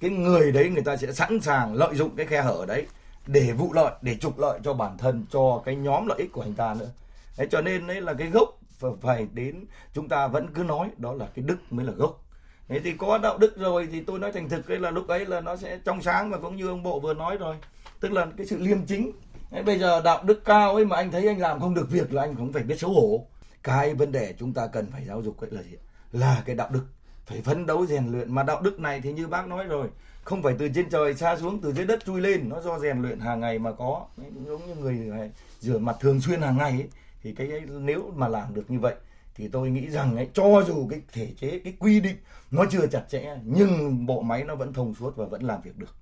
cái 0.00 0.11
người 0.11 0.52
đấy 0.52 0.70
người 0.70 0.82
ta 0.82 0.96
sẽ 0.96 1.12
sẵn 1.12 1.40
sàng 1.40 1.75
lợi 1.75 1.94
dụng 1.94 2.16
cái 2.16 2.26
khe 2.26 2.42
hở 2.42 2.64
đấy 2.68 2.87
để 3.26 3.52
vụ 3.52 3.73
lợi 3.73 3.92
để 4.02 4.14
trục 4.14 4.38
lợi 4.38 4.61
cho 4.64 4.75
bản 4.75 4.99
thân 4.99 5.25
cho 5.30 5.62
cái 5.64 5.76
nhóm 5.76 6.06
lợi 6.06 6.18
ích 6.18 6.32
của 6.32 6.42
anh 6.42 6.54
ta 6.54 6.75
nữa. 6.75 6.90
Đấy 7.38 7.49
cho 7.50 7.61
nên 7.61 7.87
đấy 7.87 8.00
là 8.00 8.14
cái 8.14 8.28
gốc 8.28 8.58
phải 9.00 9.26
đến 9.33 9.64
chúng 9.95 10.09
ta 10.09 10.28
vẫn 10.28 10.47
cứ 10.54 10.62
nói 10.62 10.90
đó 10.97 11.12
là 11.12 11.28
cái 11.35 11.45
đức 11.45 11.56
mới 11.71 11.87
là 11.87 11.92
gốc 11.92 12.23
thế 12.68 12.80
thì 12.80 12.92
có 12.99 13.18
đạo 13.18 13.38
đức 13.38 13.56
rồi 13.56 13.88
thì 13.92 14.00
tôi 14.00 14.18
nói 14.18 14.33
thành 14.33 14.49
thực 14.49 14.68
ấy 14.68 14.78
là 14.78 14.90
lúc 14.90 15.09
ấy 15.09 15.26
là 15.26 15.40
nó 15.40 15.56
sẽ 15.56 15.78
trong 15.85 16.02
sáng 16.02 16.30
và 16.30 16.38
cũng 16.38 16.56
như 16.56 16.68
ông 16.68 16.83
bộ 16.83 17.00
vừa 17.00 17.14
nói 17.14 17.37
rồi 17.37 17.56
tức 18.00 18.12
là 18.12 18.26
cái 18.37 18.47
sự 18.47 18.59
liêm 18.59 18.87
chính 18.87 19.12
Thế 19.50 19.62
bây 19.62 19.78
giờ 19.78 20.00
đạo 20.00 20.23
đức 20.23 20.45
cao 20.45 20.75
ấy 20.75 20.85
mà 20.85 20.97
anh 20.97 21.11
thấy 21.11 21.28
anh 21.28 21.40
làm 21.40 21.61
không 21.61 21.75
được 21.75 21.90
việc 21.90 22.12
là 22.12 22.23
anh 22.23 22.35
cũng 22.35 22.52
phải 22.52 22.62
biết 22.62 22.78
xấu 22.78 22.90
hổ. 22.90 23.26
Cái 23.62 23.95
vấn 23.95 24.12
đề 24.12 24.35
chúng 24.38 24.52
ta 24.52 24.66
cần 24.66 24.87
phải 24.92 25.04
giáo 25.04 25.23
dục 25.23 25.40
ấy 25.40 25.50
là 25.50 25.62
gì? 25.62 25.76
Là 26.12 26.42
cái 26.47 26.56
đạo 26.56 26.68
đức. 26.73 26.85
Phải 27.26 27.40
phấn 27.40 27.66
đấu 27.66 27.87
rèn 27.87 28.12
luyện. 28.12 28.35
Mà 28.35 28.42
đạo 28.42 28.61
đức 28.61 28.80
này 28.80 29.00
thì 29.00 29.12
như 29.12 29.26
bác 29.26 29.49
nói 29.49 29.64
rồi. 29.64 29.88
Không 30.25 30.42
phải 30.42 30.54
từ 30.59 30.68
trên 30.75 30.90
trời 30.90 31.14
xa 31.14 31.37
xuống, 31.37 31.61
từ 31.61 31.73
dưới 31.73 31.87
đất 31.87 32.04
chui 32.04 32.21
lên. 32.21 32.49
Nó 32.49 32.61
do 32.61 32.78
rèn 32.78 33.02
luyện 33.02 33.21
hàng 33.21 33.40
ngày 33.40 33.59
mà 33.59 33.73
có. 33.73 34.06
Giống 34.47 34.66
như 34.66 34.75
người 34.75 35.11
à, 35.12 35.28
rửa 35.61 35.78
mặt 35.78 35.97
thường 36.00 36.21
xuyên 36.21 36.42
hàng 36.42 36.56
ngày 36.56 36.71
ấy. 36.71 36.88
Thì 37.23 37.32
cái 37.32 37.50
ấy, 37.50 37.62
nếu 37.80 38.12
mà 38.16 38.28
làm 38.28 38.54
được 38.54 38.70
như 38.70 38.78
vậy 38.78 38.94
thì 39.35 39.49
tôi 39.49 39.70
nghĩ 39.70 39.90
rằng 39.90 40.16
ấy, 40.16 40.28
cho 40.35 40.62
dù 40.66 40.88
cái 40.90 41.00
thể 41.12 41.32
chế, 41.40 41.58
cái 41.64 41.75
quy 41.78 42.00
định 42.00 42.16
nó 42.50 42.64
chưa 42.70 42.87
chặt 42.87 43.02
chẽ 43.11 43.38
nhưng 43.44 44.06
bộ 44.06 44.23
máy 44.23 44.44
nó 44.44 44.54
vẫn 44.54 44.73
thông 44.73 44.94
suốt 44.94 45.16
và 45.16 45.26
vẫn 45.26 45.42
làm 45.42 45.62
việc 45.62 45.76
được. 45.76 45.94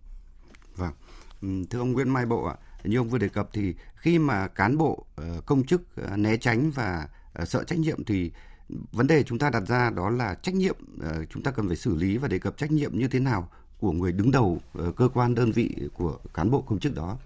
Vâng. 0.76 0.92
Thưa 1.71 1.78
ông 1.78 1.92
Nguyễn 1.92 2.09
Mai 2.09 2.26
Bộ 2.26 2.44
ạ, 2.44 2.56
như 2.85 2.99
ông 2.99 3.09
vừa 3.09 3.18
đề 3.18 3.28
cập 3.28 3.49
thì 3.52 3.75
khi 3.97 4.18
mà 4.18 4.49
cán 4.49 4.78
bộ 4.78 5.06
ờ, 5.16 5.40
công 5.47 5.64
chức 5.64 5.97
ờ, 5.97 6.16
né 6.16 6.37
tránh 6.37 6.71
và 6.71 7.09
ờ, 7.33 7.44
sợ 7.44 7.64
trách 7.64 7.78
nhiệm 7.78 8.04
thì 8.04 8.30
vấn 8.92 9.06
đề 9.06 9.23
chúng 9.23 9.38
ta 9.38 9.50
đặt 9.50 9.62
ra 9.66 9.90
đó 9.90 10.11
là 10.11 10.35
trách 10.35 10.54
nhiệm 10.54 10.76
chúng 11.30 11.42
ta 11.42 11.50
cần 11.50 11.66
phải 11.68 11.76
xử 11.76 11.94
lý 11.94 12.16
và 12.16 12.28
đề 12.28 12.38
cập 12.38 12.56
trách 12.56 12.71
nhiệm 12.71 12.99
như 12.99 13.09
thế 13.09 13.21
nào 13.21 13.49
của 13.78 13.92
người 13.92 14.12
đứng 14.12 14.30
đầu 14.30 14.61
cơ 14.97 15.09
quan 15.14 15.35
đơn 15.35 15.52
vị 15.52 15.76
của 15.94 16.18
cán 16.35 16.50
bộ 16.50 16.62
công 16.62 16.78
chức 16.78 16.94
đó 16.94 17.18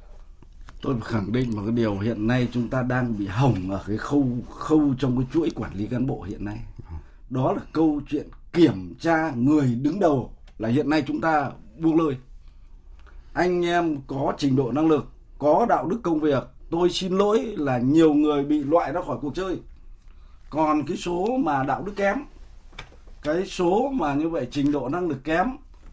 tôi 0.82 0.96
khẳng 1.04 1.32
định 1.32 1.56
một 1.56 1.62
cái 1.64 1.72
điều, 1.72 1.98
hiện 1.98 2.26
nay 2.26 2.48
chúng 2.52 2.68
ta 2.68 2.82
đang 2.82 3.18
bị 3.18 3.26
hỏng 3.26 3.70
ở 3.70 3.84
cái 3.86 3.96
khâu 3.96 4.28
khâu 4.50 4.94
trong 4.98 5.16
cái 5.16 5.26
chuỗi 5.32 5.50
quản 5.50 5.74
lý 5.74 5.86
cán 5.86 6.06
bộ 6.06 6.22
hiện 6.22 6.44
nay. 6.44 6.58
Đó 7.30 7.52
là 7.52 7.60
câu 7.72 8.00
chuyện 8.08 8.28
kiểm 8.52 8.94
tra 9.00 9.32
người 9.36 9.74
đứng 9.74 10.00
đầu, 10.00 10.32
là 10.58 10.68
hiện 10.68 10.90
nay 10.90 11.04
chúng 11.06 11.20
ta 11.20 11.50
buông 11.78 12.00
lơi. 12.00 12.16
Anh 13.32 13.66
em 13.66 13.96
có 14.06 14.32
trình 14.38 14.56
độ 14.56 14.72
năng 14.72 14.88
lực, 14.88 15.06
có 15.38 15.66
đạo 15.68 15.86
đức 15.86 16.00
công 16.02 16.20
việc, 16.20 16.42
tôi 16.70 16.90
xin 16.90 17.12
lỗi 17.12 17.54
là 17.58 17.78
nhiều 17.78 18.14
người 18.14 18.44
bị 18.44 18.62
loại 18.62 18.92
ra 18.92 19.00
khỏi 19.06 19.18
cuộc 19.20 19.34
chơi. 19.34 19.60
Còn 20.50 20.86
cái 20.86 20.96
số 20.96 21.36
mà 21.40 21.64
đạo 21.64 21.82
đức 21.82 21.92
kém, 21.96 22.16
cái 23.22 23.46
số 23.46 23.90
mà 23.94 24.14
như 24.14 24.28
vậy 24.28 24.48
trình 24.50 24.72
độ 24.72 24.88
năng 24.88 25.08
lực 25.08 25.24
kém 25.24 25.46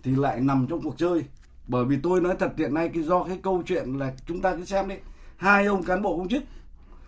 thì 0.04 0.16
lại 0.16 0.42
nằm 0.42 0.68
trong 0.70 0.82
cuộc 0.82 0.98
chơi 0.98 1.24
bởi 1.68 1.86
vì 1.86 1.98
tôi 2.04 2.22
nói 2.22 2.36
thật, 2.40 2.54
hiện 2.58 2.74
nay 2.74 2.90
cái 2.94 3.04
do 3.04 3.24
cái 3.24 3.40
câu 3.44 3.64
chuyện 3.66 3.94
là 3.98 4.14
chúng 4.26 4.42
ta 4.42 4.56
cứ 4.56 4.66
xem 4.66 4.88
đi. 4.88 4.96
Hai 5.38 5.66
ông 5.66 5.84
cán 5.84 6.02
bộ 6.02 6.18
công 6.18 6.30
chức, 6.30 6.44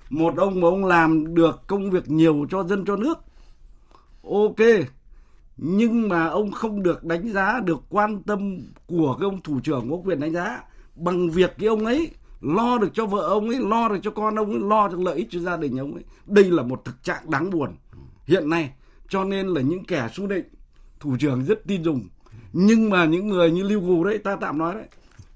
một 0.10 0.38
ông 0.38 0.62
mà 0.62 0.68
ông 0.68 0.86
làm 0.86 1.36
được 1.36 1.68
công 1.68 1.92
việc 1.92 2.10
nhiều 2.10 2.46
cho 2.50 2.64
dân, 2.64 2.86
cho 2.86 2.96
nước. 2.96 3.18
Ok, 4.24 4.88
nhưng 5.58 6.10
mà 6.10 6.28
ông 6.28 6.52
không 6.52 6.84
được 6.84 7.04
đánh 7.04 7.34
giá, 7.34 7.60
được 7.60 7.84
quan 7.90 8.24
tâm 8.24 8.58
của 8.88 9.18
cái 9.20 9.26
ông 9.26 9.42
thủ 9.42 9.60
trưởng 9.60 9.90
có 9.92 9.98
quyền 10.06 10.20
đánh 10.20 10.34
giá. 10.34 10.64
Bằng 10.96 11.30
việc 11.30 11.54
cái 11.58 11.68
ông 11.68 11.86
ấy 11.86 12.12
lo 12.42 12.78
được 12.78 12.90
cho 12.94 13.06
vợ 13.06 13.20
ông 13.28 13.50
ấy, 13.50 13.60
lo 13.60 13.90
được 13.90 14.00
cho 14.04 14.12
con 14.12 14.36
ông 14.36 14.50
ấy, 14.50 14.60
lo 14.60 14.88
được 14.88 15.00
lợi 15.00 15.18
ích 15.18 15.28
cho 15.32 15.40
gia 15.40 15.58
đình 15.58 15.78
ông 15.78 15.94
ấy. 15.94 16.04
Đây 16.26 16.52
là 16.52 16.64
một 16.64 16.86
thực 16.86 17.04
trạng 17.04 17.32
đáng 17.32 17.50
buồn 17.50 17.76
hiện 18.26 18.50
nay. 18.50 18.74
Cho 19.10 19.24
nên 19.24 19.48
là 19.48 19.62
những 19.62 19.86
kẻ 19.86 20.10
xu 20.14 20.28
định 20.28 20.46
thủ 21.00 21.18
trưởng 21.20 21.46
rất 21.46 21.68
tin 21.68 21.84
dùng 21.84 22.08
nhưng 22.54 22.90
mà 22.90 23.06
những 23.06 23.28
người 23.28 23.52
như 23.52 23.64
lưu 23.64 23.82
gù 23.82 24.04
đấy, 24.04 24.18
ta 24.18 24.36
tạm 24.36 24.58
nói 24.58 24.76
đấy, 24.76 24.88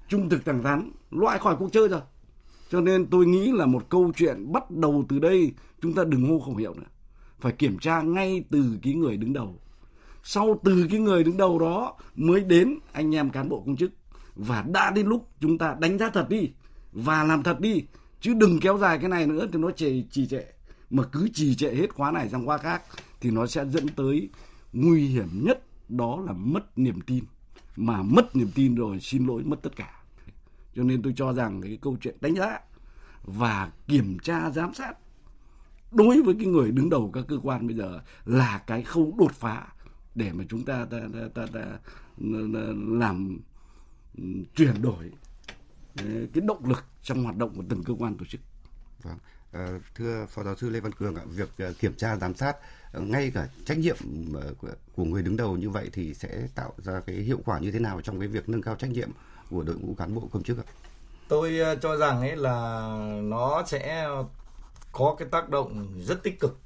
trung 0.08 0.28
thực 0.28 0.44
thẳng 0.44 0.62
thắn, 0.62 0.90
loại 1.10 1.38
khỏi 1.38 1.56
cuộc 1.58 1.72
chơi 1.72 1.88
rồi. 1.88 2.00
Cho 2.70 2.80
nên 2.80 3.06
tôi 3.06 3.26
nghĩ 3.26 3.52
là 3.52 3.66
một 3.66 3.88
câu 3.88 4.12
chuyện 4.16 4.52
bắt 4.52 4.70
đầu 4.70 5.04
từ 5.08 5.18
đây, 5.18 5.52
chúng 5.82 5.94
ta 5.94 6.04
đừng 6.04 6.28
hô 6.28 6.40
khẩu 6.40 6.56
hiệu 6.56 6.74
nữa. 6.74 6.86
Phải 7.40 7.52
kiểm 7.52 7.78
tra 7.78 8.02
ngay 8.02 8.44
từ 8.50 8.64
cái 8.82 8.94
người 8.94 9.16
đứng 9.16 9.32
đầu. 9.32 9.58
Sau 10.22 10.60
từ 10.64 10.86
cái 10.90 11.00
người 11.00 11.24
đứng 11.24 11.36
đầu 11.36 11.58
đó 11.58 11.96
mới 12.16 12.40
đến 12.40 12.78
anh 12.92 13.14
em 13.14 13.30
cán 13.30 13.48
bộ 13.48 13.62
công 13.66 13.76
chức. 13.76 13.90
Và 14.34 14.64
đã 14.72 14.90
đến 14.90 15.06
lúc 15.06 15.28
chúng 15.40 15.58
ta 15.58 15.76
đánh 15.80 15.98
giá 15.98 16.10
thật 16.10 16.28
đi, 16.28 16.50
và 16.92 17.24
làm 17.24 17.42
thật 17.42 17.60
đi, 17.60 17.84
chứ 18.20 18.34
đừng 18.34 18.60
kéo 18.60 18.78
dài 18.78 18.98
cái 18.98 19.08
này 19.08 19.26
nữa 19.26 19.46
thì 19.52 19.58
nó 19.58 19.70
trì 19.70 20.04
trì 20.10 20.26
trệ. 20.26 20.44
Mà 20.90 21.02
cứ 21.12 21.28
trì 21.34 21.54
trệ 21.54 21.74
hết 21.74 21.94
khóa 21.94 22.10
này 22.10 22.28
sang 22.28 22.46
khóa 22.46 22.58
khác 22.58 22.82
thì 23.20 23.30
nó 23.30 23.46
sẽ 23.46 23.64
dẫn 23.66 23.88
tới 23.88 24.28
nguy 24.72 25.06
hiểm 25.06 25.28
nhất 25.32 25.62
đó 25.88 26.22
là 26.26 26.32
mất 26.32 26.78
niềm 26.78 27.00
tin 27.00 27.24
mà 27.76 28.02
mất 28.02 28.36
niềm 28.36 28.50
tin 28.54 28.74
rồi 28.74 29.00
xin 29.00 29.26
lỗi 29.26 29.42
mất 29.44 29.62
tất 29.62 29.76
cả 29.76 30.02
cho 30.74 30.82
nên 30.82 31.02
tôi 31.02 31.12
cho 31.16 31.32
rằng 31.32 31.62
cái 31.62 31.78
câu 31.82 31.96
chuyện 32.00 32.16
đánh 32.20 32.34
giá 32.34 32.60
và 33.24 33.70
kiểm 33.86 34.18
tra 34.18 34.50
giám 34.50 34.74
sát 34.74 34.94
đối 35.92 36.22
với 36.22 36.34
cái 36.34 36.46
người 36.46 36.70
đứng 36.70 36.90
đầu 36.90 37.10
các 37.14 37.24
cơ 37.28 37.38
quan 37.42 37.66
bây 37.66 37.76
giờ 37.76 38.00
là 38.24 38.58
cái 38.66 38.82
khâu 38.82 39.14
đột 39.18 39.32
phá 39.32 39.66
để 40.14 40.32
mà 40.32 40.44
chúng 40.48 40.64
ta 40.64 40.84
ta 40.84 40.98
ta, 41.12 41.20
ta, 41.34 41.46
ta, 41.46 41.46
ta 41.52 41.78
làm 42.88 43.38
chuyển 44.54 44.82
đổi 44.82 45.10
ờ, 45.96 46.04
cái 46.32 46.44
động 46.46 46.64
lực 46.64 46.84
trong 47.02 47.24
hoạt 47.24 47.36
động 47.36 47.52
của 47.56 47.64
từng 47.68 47.82
cơ 47.82 47.94
quan 47.98 48.16
tổ 48.16 48.24
chức. 48.24 48.40
Vâng. 49.02 49.18
Ờ, 49.52 49.78
thưa 49.94 50.26
phó 50.30 50.42
giáo 50.42 50.56
sư 50.56 50.70
Lê 50.70 50.80
Văn 50.80 50.92
Cường 50.92 51.14
ạ, 51.14 51.22
việc 51.26 51.48
ờ, 51.58 51.72
kiểm 51.72 51.94
tra 51.94 52.16
giám 52.16 52.34
sát 52.34 52.56
ờ, 52.92 53.00
ngay 53.00 53.30
cả 53.34 53.48
trách 53.64 53.78
nhiệm 53.78 53.96
của, 54.96 55.04
người 55.04 55.22
đứng 55.22 55.36
đầu 55.36 55.56
như 55.56 55.70
vậy 55.70 55.90
thì 55.92 56.14
sẽ 56.14 56.28
tạo 56.54 56.72
ra 56.78 57.00
cái 57.06 57.16
hiệu 57.16 57.38
quả 57.44 57.58
như 57.58 57.70
thế 57.70 57.78
nào 57.78 58.00
trong 58.00 58.18
cái 58.18 58.28
việc 58.28 58.48
nâng 58.48 58.62
cao 58.62 58.74
trách 58.74 58.90
nhiệm 58.90 59.08
của 59.50 59.62
đội 59.62 59.76
ngũ 59.76 59.94
cán 59.94 60.14
bộ 60.14 60.28
công 60.32 60.42
chức 60.42 60.58
ạ? 60.58 60.64
Tôi 61.28 61.58
cho 61.82 61.96
rằng 61.96 62.20
ấy 62.20 62.36
là 62.36 62.88
nó 63.22 63.62
sẽ 63.66 64.08
có 64.92 65.16
cái 65.18 65.28
tác 65.30 65.48
động 65.48 65.86
rất 66.06 66.22
tích 66.22 66.40
cực. 66.40 66.58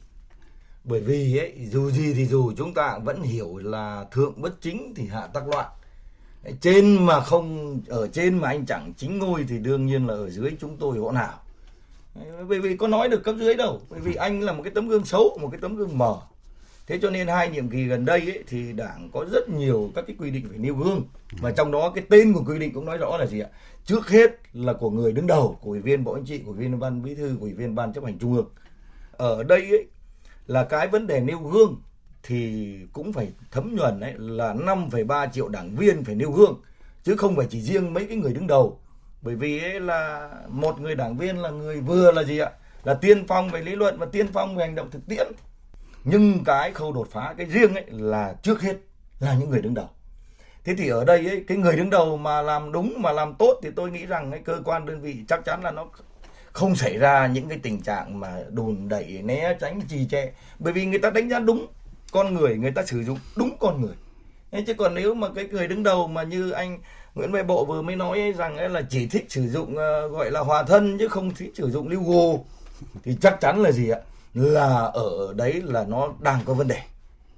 Bởi 0.84 1.00
vì 1.00 1.38
ấy 1.38 1.68
dù 1.72 1.90
gì 1.90 2.14
thì 2.14 2.26
dù 2.26 2.52
chúng 2.56 2.74
ta 2.74 2.98
vẫn 3.04 3.22
hiểu 3.22 3.56
là 3.56 4.04
thượng 4.10 4.42
bất 4.42 4.60
chính 4.60 4.92
thì 4.96 5.06
hạ 5.06 5.26
tắc 5.26 5.48
loạn. 5.48 5.70
Trên 6.60 7.06
mà 7.06 7.20
không 7.20 7.80
ở 7.88 8.08
trên 8.08 8.38
mà 8.38 8.48
anh 8.48 8.66
chẳng 8.66 8.92
chính 8.96 9.18
ngôi 9.18 9.46
thì 9.48 9.58
đương 9.58 9.86
nhiên 9.86 10.06
là 10.06 10.14
ở 10.14 10.30
dưới 10.30 10.56
chúng 10.60 10.76
tôi 10.76 10.98
hỗn 10.98 11.14
nào 11.14 11.40
bởi 12.48 12.60
vì 12.60 12.76
có 12.76 12.88
nói 12.88 13.08
được 13.08 13.24
cấp 13.24 13.34
dưới 13.38 13.54
đâu. 13.54 13.80
Bởi 13.90 14.00
vì 14.00 14.14
anh 14.14 14.40
là 14.40 14.52
một 14.52 14.62
cái 14.62 14.72
tấm 14.74 14.88
gương 14.88 15.04
xấu 15.04 15.38
một 15.40 15.48
cái 15.52 15.60
tấm 15.60 15.76
gương 15.76 15.98
mờ. 15.98 16.16
Thế 16.86 16.98
cho 17.02 17.10
nên 17.10 17.28
hai 17.28 17.50
nhiệm 17.50 17.68
kỳ 17.68 17.84
gần 17.84 18.04
đây 18.04 18.20
ấy, 18.20 18.44
thì 18.48 18.72
đảng 18.72 19.10
có 19.12 19.24
rất 19.32 19.48
nhiều 19.48 19.90
các 19.94 20.04
cái 20.06 20.16
quy 20.18 20.30
định 20.30 20.48
về 20.50 20.58
nêu 20.58 20.74
gương. 20.74 21.02
Và 21.40 21.50
trong 21.50 21.70
đó 21.70 21.92
cái 21.94 22.04
tên 22.08 22.32
của 22.32 22.42
quy 22.46 22.58
định 22.58 22.72
cũng 22.72 22.84
nói 22.84 22.98
rõ 22.98 23.16
là 23.16 23.26
gì 23.26 23.40
ạ? 23.40 23.48
Trước 23.84 24.08
hết 24.08 24.30
là 24.52 24.72
của 24.72 24.90
người 24.90 25.12
đứng 25.12 25.26
đầu 25.26 25.58
của 25.60 25.70
ủy 25.70 25.80
viên 25.80 26.04
bộ 26.04 26.16
chính 26.16 26.24
trị 26.24 26.38
của 26.38 26.52
ủy 26.52 26.60
viên 26.60 26.78
ban 26.78 27.02
bí 27.02 27.14
thư 27.14 27.36
của 27.40 27.44
ủy 27.44 27.54
viên 27.54 27.74
ban 27.74 27.92
chấp 27.92 28.04
hành 28.04 28.18
trung 28.18 28.34
ương. 28.34 28.48
Ở 29.12 29.42
đây 29.42 29.60
ấy, 29.60 29.86
là 30.46 30.64
cái 30.64 30.88
vấn 30.88 31.06
đề 31.06 31.20
nêu 31.20 31.38
gương 31.38 31.80
thì 32.22 32.72
cũng 32.92 33.12
phải 33.12 33.28
thấm 33.50 33.76
nhuần 33.76 34.00
ấy 34.00 34.14
là 34.18 34.54
5,3 34.54 35.28
triệu 35.32 35.48
đảng 35.48 35.76
viên 35.76 36.04
phải 36.04 36.14
nêu 36.14 36.30
gương 36.30 36.60
chứ 37.04 37.16
không 37.16 37.36
phải 37.36 37.46
chỉ 37.50 37.60
riêng 37.60 37.94
mấy 37.94 38.06
cái 38.06 38.16
người 38.16 38.32
đứng 38.32 38.46
đầu 38.46 38.80
bởi 39.22 39.34
vì 39.34 39.62
ấy 39.62 39.80
là 39.80 40.30
một 40.48 40.80
người 40.80 40.94
đảng 40.94 41.16
viên 41.16 41.38
là 41.38 41.50
người 41.50 41.80
vừa 41.80 42.12
là 42.12 42.22
gì 42.22 42.38
ạ? 42.38 42.50
Là 42.84 42.94
tiên 42.94 43.24
phong 43.28 43.50
về 43.50 43.62
lý 43.62 43.76
luận 43.76 43.98
và 43.98 44.06
tiên 44.06 44.26
phong 44.32 44.56
về 44.56 44.66
hành 44.66 44.74
động 44.74 44.90
thực 44.90 45.06
tiễn. 45.08 45.26
Nhưng 46.04 46.44
cái 46.44 46.72
khâu 46.72 46.92
đột 46.92 47.08
phá, 47.12 47.34
cái 47.38 47.46
riêng 47.46 47.74
ấy 47.74 47.84
là 47.88 48.34
trước 48.42 48.62
hết 48.62 48.76
là 49.20 49.34
những 49.34 49.50
người 49.50 49.62
đứng 49.62 49.74
đầu. 49.74 49.88
Thế 50.64 50.74
thì 50.78 50.88
ở 50.88 51.04
đây 51.04 51.28
ấy, 51.28 51.44
cái 51.48 51.58
người 51.58 51.76
đứng 51.76 51.90
đầu 51.90 52.16
mà 52.16 52.42
làm 52.42 52.72
đúng, 52.72 52.94
mà 53.02 53.12
làm 53.12 53.34
tốt 53.34 53.60
thì 53.62 53.68
tôi 53.76 53.90
nghĩ 53.90 54.06
rằng 54.06 54.30
cái 54.30 54.40
cơ 54.44 54.60
quan 54.64 54.86
đơn 54.86 55.00
vị 55.00 55.16
chắc 55.28 55.44
chắn 55.44 55.62
là 55.62 55.70
nó 55.70 55.86
không 56.52 56.76
xảy 56.76 56.98
ra 56.98 57.26
những 57.26 57.48
cái 57.48 57.58
tình 57.62 57.82
trạng 57.82 58.20
mà 58.20 58.40
đùn 58.50 58.88
đẩy, 58.88 59.20
né 59.22 59.56
tránh, 59.60 59.80
trì 59.88 60.06
trệ. 60.10 60.30
Bởi 60.58 60.72
vì 60.72 60.86
người 60.86 60.98
ta 60.98 61.10
đánh 61.10 61.28
giá 61.28 61.38
đúng 61.38 61.66
con 62.12 62.34
người 62.34 62.56
người 62.56 62.72
ta 62.72 62.84
sử 62.84 63.04
dụng 63.04 63.18
đúng 63.36 63.56
con 63.60 63.80
người. 63.80 63.94
Thế 64.50 64.64
chứ 64.66 64.74
còn 64.74 64.94
nếu 64.94 65.14
mà 65.14 65.28
cái 65.34 65.44
người 65.44 65.68
đứng 65.68 65.82
đầu 65.82 66.08
mà 66.08 66.22
như 66.22 66.50
anh 66.50 66.78
Nguyễn 67.16 67.32
Văn 67.32 67.46
Bộ 67.46 67.64
vừa 67.64 67.82
mới 67.82 67.96
nói 67.96 68.34
rằng 68.36 68.72
là 68.72 68.82
chỉ 68.90 69.06
thích 69.06 69.26
sử 69.28 69.48
dụng 69.48 69.76
ờ, 69.76 70.08
gọi 70.08 70.30
là 70.30 70.40
hòa 70.40 70.62
thân 70.62 70.98
chứ 70.98 71.08
không 71.08 71.34
thích 71.34 71.52
sử 71.54 71.70
dụng 71.70 71.88
lưu 71.88 72.02
gồ 72.02 72.44
thì 73.04 73.16
chắc 73.20 73.40
chắn 73.40 73.62
là 73.62 73.72
gì 73.72 73.90
ạ? 73.90 73.98
Là 74.34 74.90
ở 74.94 75.34
đấy 75.36 75.62
là 75.64 75.84
nó 75.84 76.08
đang 76.20 76.40
có 76.44 76.54
vấn 76.54 76.68
đề. 76.68 76.80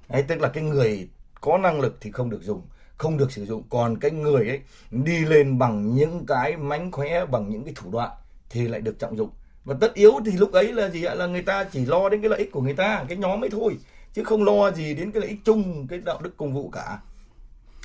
Đấy, 0.09 0.23
tức 0.27 0.41
là 0.41 0.49
cái 0.49 0.63
người 0.63 1.07
có 1.41 1.57
năng 1.57 1.81
lực 1.81 1.97
thì 2.01 2.11
không 2.11 2.29
được 2.29 2.43
dùng 2.43 2.61
không 2.97 3.17
được 3.17 3.31
sử 3.31 3.45
dụng. 3.45 3.63
Còn 3.69 3.99
cái 3.99 4.11
người 4.11 4.47
ấy 4.47 4.59
đi 4.91 5.25
lên 5.25 5.59
bằng 5.59 5.95
những 5.95 6.25
cái 6.25 6.57
mánh 6.57 6.91
khóe 6.91 7.25
bằng 7.25 7.49
những 7.49 7.63
cái 7.63 7.73
thủ 7.75 7.91
đoạn 7.91 8.11
thì 8.49 8.67
lại 8.67 8.81
được 8.81 8.99
trọng 8.99 9.17
dụng. 9.17 9.29
Và 9.65 9.75
tất 9.81 9.93
yếu 9.93 10.11
thì 10.25 10.31
lúc 10.31 10.51
ấy 10.51 10.73
là 10.73 10.89
gì 10.89 11.03
ạ? 11.03 11.15
Là 11.15 11.27
người 11.27 11.41
ta 11.41 11.63
chỉ 11.63 11.85
lo 11.85 12.09
đến 12.09 12.21
cái 12.21 12.29
lợi 12.29 12.39
ích 12.39 12.51
của 12.51 12.61
người 12.61 12.75
ta 12.75 13.05
cái 13.07 13.17
nhóm 13.17 13.43
ấy 13.43 13.49
thôi 13.49 13.77
chứ 14.13 14.23
không 14.23 14.43
lo 14.43 14.71
gì 14.71 14.93
đến 14.93 15.11
cái 15.11 15.21
lợi 15.21 15.29
ích 15.29 15.39
chung 15.45 15.87
cái 15.87 15.99
đạo 15.99 16.19
đức 16.21 16.37
công 16.37 16.53
vụ 16.53 16.69
cả. 16.69 16.99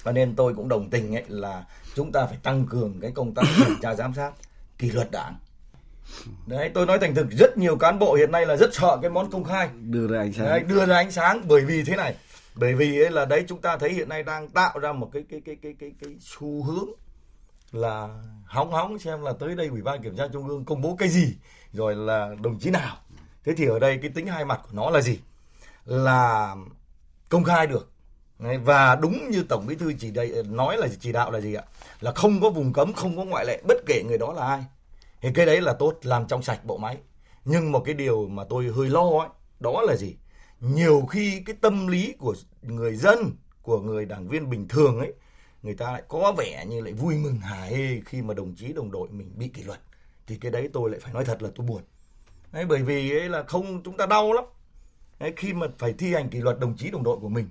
Và 0.03 0.13
nên 0.13 0.35
tôi 0.37 0.55
cũng 0.55 0.69
đồng 0.69 0.91
tình 0.91 1.17
ấy 1.17 1.25
là 1.29 1.65
chúng 1.95 2.13
ta 2.13 2.27
phải 2.27 2.39
tăng 2.43 2.67
cường 2.67 3.01
cái 3.01 3.13
công 3.15 3.35
tác 3.35 3.43
kiểm 3.57 3.77
tra 3.83 3.95
giám 3.95 4.15
sát 4.15 4.33
kỷ 4.79 4.91
luật 4.91 5.11
đảng. 5.11 5.39
Đấy 6.47 6.71
tôi 6.75 6.87
nói 6.87 6.99
thành 6.99 7.15
thực 7.15 7.27
rất 7.31 7.59
nhiều 7.59 7.77
cán 7.77 7.99
bộ 7.99 8.15
hiện 8.15 8.33
nay 8.33 8.47
là 8.47 8.57
rất 8.57 8.75
sợ 8.75 8.99
cái 9.03 9.11
món 9.11 9.31
công 9.31 9.45
khai. 9.45 9.69
Đưa 9.75 10.07
ra 10.07 10.19
ánh 10.19 10.33
sáng. 10.33 10.47
Đấy, 10.47 10.61
đưa 10.61 10.87
ra 10.87 10.97
ánh 10.97 11.11
sáng 11.11 11.43
bởi 11.49 11.61
vì 11.61 11.85
thế 11.85 11.97
này. 11.97 12.15
Bởi 12.55 12.75
vì 12.75 13.01
ấy 13.01 13.11
là 13.11 13.25
đấy 13.25 13.45
chúng 13.49 13.61
ta 13.61 13.77
thấy 13.77 13.93
hiện 13.93 14.09
nay 14.09 14.23
đang 14.23 14.49
tạo 14.49 14.79
ra 14.79 14.93
một 14.93 15.11
cái 15.13 15.25
cái 15.31 15.41
cái 15.45 15.57
cái 15.63 15.75
cái 15.81 15.93
cái 16.03 16.17
xu 16.21 16.63
hướng 16.63 16.89
là 17.73 18.09
hóng 18.47 18.73
hóng 18.73 18.99
xem 18.99 19.23
là 19.23 19.33
tới 19.41 19.55
đây 19.55 19.67
ủy 19.67 19.83
ban 19.83 20.03
kiểm 20.03 20.17
tra 20.17 20.29
trung 20.33 20.49
ương 20.49 20.65
công 20.65 20.81
bố 20.81 20.97
cái 20.99 21.09
gì 21.09 21.35
rồi 21.73 21.95
là 21.95 22.31
đồng 22.43 22.59
chí 22.59 22.71
nào. 22.71 22.97
Thế 23.45 23.55
thì 23.57 23.67
ở 23.67 23.79
đây 23.79 23.99
cái 24.03 24.11
tính 24.15 24.27
hai 24.27 24.45
mặt 24.45 24.61
của 24.63 24.73
nó 24.73 24.91
là 24.91 25.01
gì? 25.01 25.19
Là 25.85 26.55
công 27.29 27.45
khai 27.45 27.67
được. 27.67 27.91
Và 28.39 28.95
đúng 28.95 29.31
như 29.31 29.43
tổng 29.49 29.67
bí 29.67 29.75
thư 29.75 29.93
chỉ 29.99 30.11
đây 30.11 30.43
nói 30.49 30.77
là 30.77 30.89
chỉ 31.01 31.13
đạo 31.13 31.31
là 31.31 31.41
gì 31.41 31.55
ạ 31.55 31.63
là 32.05 32.13
không 32.13 32.41
có 32.41 32.51
vùng 32.51 32.73
cấm 32.73 32.93
không 32.93 33.17
có 33.17 33.25
ngoại 33.25 33.45
lệ 33.47 33.63
bất 33.69 33.77
kể 33.87 34.03
người 34.03 34.19
đó 34.19 34.33
là 34.33 34.47
ai. 34.47 34.65
Thì 35.21 35.29
cái 35.35 35.47
đấy 35.47 35.61
là 35.61 35.73
tốt 35.73 35.99
làm 36.03 36.27
trong 36.27 36.43
sạch 36.43 36.65
bộ 36.65 36.79
máy. 36.79 36.97
Nhưng 37.45 37.73
một 37.73 37.81
cái 37.85 37.95
điều 37.95 38.29
mà 38.29 38.45
tôi 38.45 38.73
hơi 38.77 38.89
lo 38.89 39.11
ấy 39.21 39.29
đó 39.61 39.83
là 39.87 39.97
gì? 39.97 40.17
Nhiều 40.61 41.07
khi 41.11 41.43
cái 41.47 41.57
tâm 41.61 41.87
lý 41.87 42.15
của 42.19 42.35
người 42.63 42.97
dân 42.97 43.33
của 43.63 43.81
người 43.81 44.05
đảng 44.05 44.29
viên 44.29 44.51
bình 44.51 44.69
thường 44.69 44.99
ấy 44.99 45.13
người 45.63 45.75
ta 45.75 45.93
lại 45.93 46.03
có 46.09 46.35
vẻ 46.39 46.65
như 46.69 46.81
lại 46.81 46.93
vui 46.93 47.19
mừng 47.19 47.39
hả 47.39 47.61
hê 47.61 48.01
khi 48.07 48.23
mà 48.23 48.35
đồng 48.35 48.55
chí 48.55 48.73
đồng 48.73 48.91
đội 48.91 49.09
mình 49.09 49.33
bị 49.37 49.49
kỷ 49.49 49.63
luật. 49.63 49.81
Thì 50.27 50.37
cái 50.37 50.51
đấy 50.51 50.69
tôi 50.73 50.91
lại 50.91 51.01
phải 51.01 51.15
nói 51.15 51.25
thật 51.25 51.43
là 51.43 51.51
tôi 51.55 51.67
buồn. 51.67 51.83
Đấy, 52.53 52.65
bởi 52.65 52.83
vì 52.83 53.11
ấy 53.11 53.29
là 53.29 53.43
không 53.43 53.83
chúng 53.83 53.97
ta 53.97 54.07
đau 54.07 54.33
lắm. 54.33 54.45
Đấy, 55.21 55.33
khi 55.37 55.53
mà 55.53 55.67
phải 55.79 55.93
thi 55.93 56.15
hành 56.15 56.29
kỷ 56.29 56.39
luật 56.39 56.59
đồng 56.59 56.77
chí 56.77 56.91
đồng 56.91 57.03
đội 57.03 57.19
của 57.21 57.29
mình. 57.29 57.49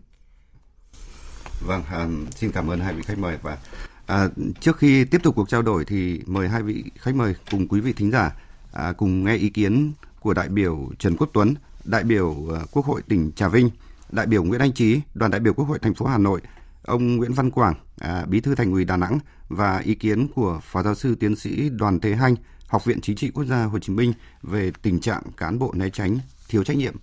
Vâng 1.67 1.83
à, 1.89 2.07
xin 2.35 2.51
cảm 2.51 2.67
ơn 2.67 2.79
hai 2.79 2.93
vị 2.93 3.01
khách 3.05 3.17
mời 3.17 3.37
và 3.41 3.57
à, 4.05 4.27
trước 4.59 4.77
khi 4.77 5.05
tiếp 5.05 5.23
tục 5.23 5.35
cuộc 5.35 5.49
trao 5.49 5.61
đổi 5.61 5.85
thì 5.85 6.21
mời 6.25 6.49
hai 6.49 6.61
vị 6.61 6.83
khách 6.95 7.15
mời 7.15 7.35
cùng 7.51 7.67
quý 7.67 7.79
vị 7.79 7.93
thính 7.93 8.11
giả 8.11 8.31
à, 8.73 8.93
cùng 8.97 9.23
nghe 9.23 9.35
ý 9.35 9.49
kiến 9.49 9.91
của 10.19 10.33
đại 10.33 10.49
biểu 10.49 10.89
Trần 10.99 11.15
Quốc 11.17 11.29
Tuấn 11.33 11.55
đại 11.83 12.03
biểu 12.03 12.35
à, 12.55 12.59
Quốc 12.71 12.85
hội 12.85 13.01
tỉnh 13.09 13.31
Trà 13.35 13.47
Vinh 13.47 13.69
đại 14.11 14.25
biểu 14.25 14.43
Nguyễn 14.43 14.61
Anh 14.61 14.73
Trí 14.73 15.01
đoàn 15.13 15.31
đại 15.31 15.39
biểu 15.39 15.53
Quốc 15.53 15.65
hội 15.65 15.79
thành 15.79 15.93
phố 15.93 16.05
Hà 16.05 16.17
Nội 16.17 16.41
ông 16.85 17.17
Nguyễn 17.17 17.33
Văn 17.33 17.51
Quảng, 17.51 17.73
à, 17.99 18.25
Bí 18.27 18.41
thư 18.41 18.55
Thành 18.55 18.71
ủy 18.71 18.85
Đà 18.85 18.97
Nẵng 18.97 19.19
và 19.49 19.81
ý 19.85 19.95
kiến 19.95 20.27
của 20.35 20.59
Phó 20.63 20.83
giáo 20.83 20.95
sư 20.95 21.15
tiến 21.19 21.35
sĩ 21.35 21.69
Đoàn 21.69 21.99
Thế 21.99 22.15
Hanh, 22.15 22.35
Học 22.67 22.85
viện 22.85 23.01
Chính 23.01 23.15
trị 23.15 23.31
Quốc 23.33 23.43
gia 23.43 23.63
Hồ 23.63 23.79
Chí 23.79 23.93
Minh 23.93 24.13
về 24.41 24.71
tình 24.81 24.99
trạng 24.99 25.21
cán 25.37 25.59
bộ 25.59 25.71
né 25.75 25.89
tránh, 25.89 26.19
thiếu 26.49 26.63
trách 26.63 26.77
nhiệm. 26.77 26.93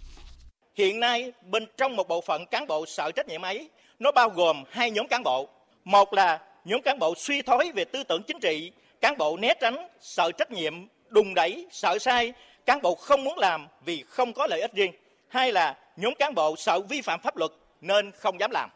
Hiện 0.78 1.00
nay 1.00 1.32
bên 1.50 1.64
trong 1.76 1.96
một 1.96 2.08
bộ 2.08 2.24
phận 2.26 2.44
cán 2.50 2.66
bộ 2.66 2.84
sợ 2.86 3.10
trách 3.16 3.28
nhiệm 3.28 3.42
ấy, 3.42 3.70
nó 3.98 4.12
bao 4.12 4.28
gồm 4.30 4.56
hai 4.70 4.90
nhóm 4.90 5.06
cán 5.08 5.22
bộ. 5.22 5.48
Một 5.84 6.14
là 6.14 6.40
nhóm 6.64 6.82
cán 6.82 6.98
bộ 6.98 7.14
suy 7.16 7.42
thoái 7.42 7.72
về 7.72 7.84
tư 7.84 8.02
tưởng 8.04 8.22
chính 8.22 8.40
trị, 8.40 8.72
cán 9.00 9.18
bộ 9.18 9.36
né 9.36 9.54
tránh, 9.60 9.88
sợ 10.00 10.30
trách 10.38 10.50
nhiệm, 10.50 10.74
đùng 11.08 11.34
đẩy, 11.34 11.66
sợ 11.70 11.98
sai, 11.98 12.32
cán 12.66 12.82
bộ 12.82 12.94
không 12.94 13.24
muốn 13.24 13.38
làm 13.38 13.66
vì 13.84 14.04
không 14.08 14.32
có 14.32 14.46
lợi 14.46 14.60
ích 14.60 14.72
riêng. 14.72 14.92
Hai 15.28 15.52
là 15.52 15.76
nhóm 15.96 16.14
cán 16.18 16.34
bộ 16.34 16.56
sợ 16.56 16.80
vi 16.80 17.00
phạm 17.00 17.20
pháp 17.20 17.36
luật 17.36 17.50
nên 17.80 18.12
không 18.12 18.40
dám 18.40 18.50
làm. 18.50 18.70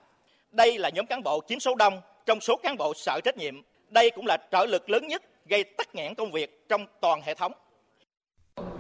Đây 0.51 0.79
là 0.79 0.89
nhóm 0.89 1.07
cán 1.07 1.23
bộ 1.23 1.41
chiếm 1.49 1.61
số 1.61 1.75
đông 1.75 2.01
trong 2.27 2.41
số 2.41 2.57
cán 2.63 2.77
bộ 2.77 2.93
sợ 2.97 3.21
trách 3.25 3.37
nhiệm. 3.37 3.63
Đây 3.91 4.11
cũng 4.11 4.27
là 4.27 4.37
trở 4.51 4.67
lực 4.67 4.91
lớn 4.91 5.07
nhất 5.07 5.23
gây 5.47 5.65
tắc 5.65 5.95
nghẽn 5.95 6.15
công 6.15 6.33
việc 6.33 6.69
trong 6.69 6.87
toàn 7.01 7.21
hệ 7.23 7.35
thống. 7.35 7.53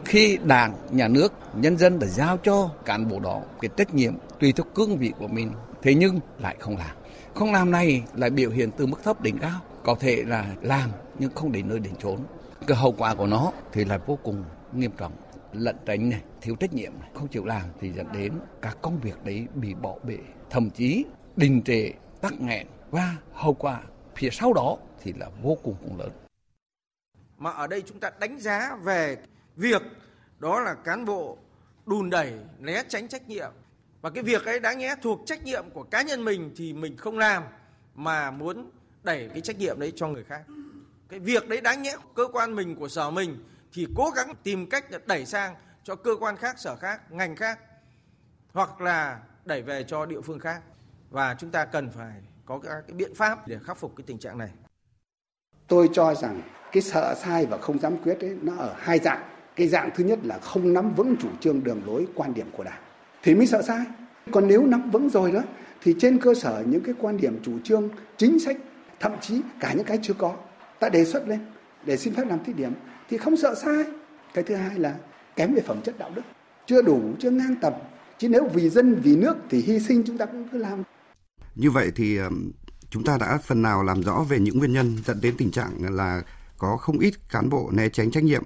Khi 0.04 0.38
Đảng, 0.44 0.74
Nhà 0.90 1.08
nước, 1.08 1.32
nhân 1.54 1.76
dân 1.76 1.98
đã 1.98 2.06
giao 2.06 2.38
cho 2.42 2.70
cán 2.84 3.08
bộ 3.08 3.18
đó 3.18 3.40
cái 3.60 3.68
trách 3.76 3.94
nhiệm 3.94 4.14
tùy 4.40 4.52
theo 4.56 4.64
cương 4.74 4.96
vị 4.96 5.12
của 5.18 5.28
mình, 5.28 5.52
thế 5.82 5.94
nhưng 5.94 6.20
lại 6.38 6.56
không 6.58 6.76
làm. 6.76 7.03
Không 7.34 7.52
làm 7.52 7.70
này 7.70 8.04
lại 8.14 8.30
biểu 8.30 8.50
hiện 8.50 8.70
từ 8.76 8.86
mức 8.86 9.02
thấp 9.02 9.20
đến 9.20 9.38
cao, 9.38 9.60
có 9.84 9.96
thể 10.00 10.24
là 10.26 10.54
làm 10.62 10.90
nhưng 11.18 11.34
không 11.34 11.52
đến 11.52 11.68
nơi 11.68 11.78
đến 11.78 11.96
chốn. 11.96 12.18
Cái 12.66 12.76
hậu 12.76 12.94
quả 12.98 13.14
của 13.14 13.26
nó 13.26 13.52
thì 13.72 13.84
là 13.84 13.98
vô 13.98 14.18
cùng 14.22 14.44
nghiêm 14.72 14.90
trọng 14.96 15.12
lận 15.52 15.76
tránh 15.86 16.10
này, 16.10 16.22
thiếu 16.40 16.56
trách 16.60 16.74
nhiệm 16.74 16.92
này, 17.00 17.10
không 17.14 17.28
chịu 17.28 17.44
làm 17.44 17.62
thì 17.80 17.92
dẫn 17.92 18.06
đến 18.12 18.32
các 18.62 18.78
công 18.82 19.00
việc 19.00 19.24
đấy 19.24 19.46
bị 19.54 19.74
bỏ 19.74 19.94
bể, 20.02 20.18
thậm 20.50 20.70
chí 20.70 21.04
đình 21.36 21.62
trệ, 21.62 21.90
tắc 22.20 22.40
nghẽn 22.40 22.66
và 22.90 23.16
hậu 23.32 23.54
quả 23.54 23.80
phía 24.16 24.30
sau 24.30 24.52
đó 24.52 24.76
thì 25.02 25.12
là 25.12 25.30
vô 25.42 25.56
cùng 25.62 25.74
cũng 25.82 25.98
lớn. 25.98 26.10
Mà 27.38 27.50
ở 27.50 27.66
đây 27.66 27.82
chúng 27.82 28.00
ta 28.00 28.10
đánh 28.20 28.40
giá 28.40 28.76
về 28.82 29.16
việc 29.56 29.82
đó 30.38 30.60
là 30.60 30.74
cán 30.74 31.04
bộ 31.04 31.38
đùn 31.86 32.10
đẩy, 32.10 32.32
né 32.58 32.82
tránh 32.88 33.08
trách 33.08 33.28
nhiệm. 33.28 33.50
Và 34.04 34.10
cái 34.10 34.22
việc 34.22 34.44
ấy 34.44 34.60
đáng 34.60 34.78
nhẽ 34.78 34.94
thuộc 35.02 35.22
trách 35.26 35.44
nhiệm 35.44 35.70
của 35.70 35.82
cá 35.82 36.02
nhân 36.02 36.24
mình 36.24 36.52
thì 36.56 36.72
mình 36.72 36.96
không 36.96 37.18
làm 37.18 37.42
mà 37.94 38.30
muốn 38.30 38.70
đẩy 39.02 39.28
cái 39.28 39.40
trách 39.40 39.58
nhiệm 39.58 39.80
đấy 39.80 39.92
cho 39.96 40.08
người 40.08 40.24
khác. 40.24 40.42
Cái 41.08 41.20
việc 41.20 41.48
đấy 41.48 41.60
đáng 41.60 41.82
nhẽ 41.82 41.96
cơ 42.14 42.28
quan 42.32 42.54
mình 42.54 42.76
của 42.76 42.88
sở 42.88 43.10
mình 43.10 43.44
thì 43.72 43.86
cố 43.96 44.10
gắng 44.16 44.32
tìm 44.42 44.68
cách 44.68 44.84
đẩy 45.06 45.26
sang 45.26 45.54
cho 45.84 45.94
cơ 45.94 46.16
quan 46.20 46.36
khác, 46.36 46.58
sở 46.58 46.76
khác, 46.76 47.12
ngành 47.12 47.36
khác 47.36 47.58
hoặc 48.52 48.80
là 48.80 49.20
đẩy 49.44 49.62
về 49.62 49.84
cho 49.88 50.06
địa 50.06 50.20
phương 50.20 50.38
khác 50.38 50.62
và 51.10 51.36
chúng 51.38 51.50
ta 51.50 51.64
cần 51.64 51.90
phải 51.90 52.22
có 52.46 52.58
các 52.58 52.70
cái 52.88 52.96
biện 52.96 53.14
pháp 53.14 53.48
để 53.48 53.58
khắc 53.64 53.78
phục 53.78 53.96
cái 53.96 54.04
tình 54.06 54.18
trạng 54.18 54.38
này. 54.38 54.50
Tôi 55.68 55.88
cho 55.92 56.14
rằng 56.14 56.42
cái 56.72 56.82
sợ 56.82 57.14
sai 57.18 57.46
và 57.46 57.58
không 57.58 57.78
dám 57.78 57.96
quyết 58.02 58.20
ấy 58.20 58.36
nó 58.42 58.56
ở 58.56 58.74
hai 58.78 58.98
dạng. 58.98 59.30
Cái 59.56 59.68
dạng 59.68 59.90
thứ 59.94 60.04
nhất 60.04 60.18
là 60.22 60.38
không 60.38 60.72
nắm 60.72 60.94
vững 60.94 61.16
chủ 61.20 61.28
trương 61.40 61.64
đường 61.64 61.82
lối 61.86 62.06
quan 62.14 62.34
điểm 62.34 62.50
của 62.56 62.64
Đảng 62.64 62.82
thì 63.24 63.34
mới 63.34 63.46
sợ 63.46 63.62
sai. 63.62 63.84
Còn 64.30 64.48
nếu 64.48 64.66
nắm 64.66 64.90
vững 64.90 65.10
rồi 65.10 65.32
đó 65.32 65.42
thì 65.82 65.94
trên 65.98 66.18
cơ 66.18 66.34
sở 66.34 66.64
những 66.66 66.80
cái 66.80 66.94
quan 66.98 67.16
điểm 67.16 67.38
chủ 67.42 67.52
trương 67.64 67.88
chính 68.16 68.38
sách 68.38 68.56
thậm 69.00 69.12
chí 69.20 69.40
cả 69.60 69.72
những 69.72 69.86
cái 69.86 69.98
chưa 70.02 70.14
có 70.14 70.36
ta 70.80 70.88
đề 70.88 71.04
xuất 71.04 71.28
lên 71.28 71.40
để 71.84 71.96
xin 71.96 72.14
phép 72.14 72.24
làm 72.28 72.44
thí 72.44 72.52
điểm 72.52 72.72
thì 73.08 73.16
không 73.16 73.36
sợ 73.36 73.54
sai. 73.54 73.84
Cái 74.34 74.44
thứ 74.44 74.54
hai 74.54 74.78
là 74.78 74.94
kém 75.36 75.54
về 75.54 75.62
phẩm 75.66 75.80
chất 75.84 75.98
đạo 75.98 76.10
đức, 76.14 76.22
chưa 76.66 76.82
đủ, 76.82 77.14
chưa 77.18 77.30
ngang 77.30 77.54
tầm. 77.60 77.72
Chứ 78.18 78.28
nếu 78.28 78.48
vì 78.54 78.68
dân, 78.68 78.94
vì 78.94 79.16
nước 79.16 79.36
thì 79.50 79.62
hy 79.62 79.80
sinh 79.80 80.02
chúng 80.06 80.18
ta 80.18 80.26
cũng 80.26 80.48
cứ 80.52 80.58
làm. 80.58 80.82
Như 81.54 81.70
vậy 81.70 81.92
thì 81.96 82.18
chúng 82.90 83.04
ta 83.04 83.18
đã 83.20 83.38
phần 83.38 83.62
nào 83.62 83.82
làm 83.82 84.02
rõ 84.02 84.24
về 84.28 84.40
những 84.40 84.58
nguyên 84.58 84.72
nhân 84.72 84.96
dẫn 85.06 85.20
đến 85.20 85.34
tình 85.38 85.50
trạng 85.50 85.94
là 85.96 86.22
có 86.58 86.76
không 86.76 86.98
ít 86.98 87.14
cán 87.28 87.48
bộ 87.50 87.70
né 87.72 87.88
tránh 87.88 88.10
trách 88.10 88.24
nhiệm. 88.24 88.42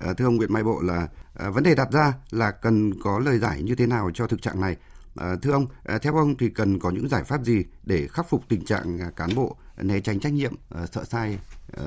Ờ, 0.00 0.14
thưa 0.14 0.24
ông 0.24 0.36
Nguyễn 0.36 0.52
Mai 0.52 0.62
Bộ 0.62 0.80
là 0.82 1.08
ờ, 1.34 1.50
vấn 1.50 1.62
đề 1.62 1.74
đặt 1.74 1.92
ra 1.92 2.14
là 2.30 2.50
cần 2.50 3.02
có 3.02 3.18
lời 3.18 3.38
giải 3.38 3.62
như 3.62 3.74
thế 3.74 3.86
nào 3.86 4.10
cho 4.14 4.26
thực 4.26 4.42
trạng 4.42 4.60
này. 4.60 4.76
Ờ, 5.14 5.36
thưa 5.42 5.52
ông, 5.52 5.66
theo 6.02 6.16
ông 6.16 6.36
thì 6.36 6.48
cần 6.48 6.78
có 6.78 6.90
những 6.90 7.08
giải 7.08 7.24
pháp 7.24 7.44
gì 7.44 7.64
để 7.82 8.08
khắc 8.08 8.28
phục 8.28 8.44
tình 8.48 8.64
trạng 8.64 9.00
à, 9.00 9.10
cán 9.16 9.34
bộ 9.34 9.56
né 9.76 10.00
tránh 10.00 10.20
trách 10.20 10.32
nhiệm, 10.32 10.54
sợ 10.92 11.04
sai 11.04 11.38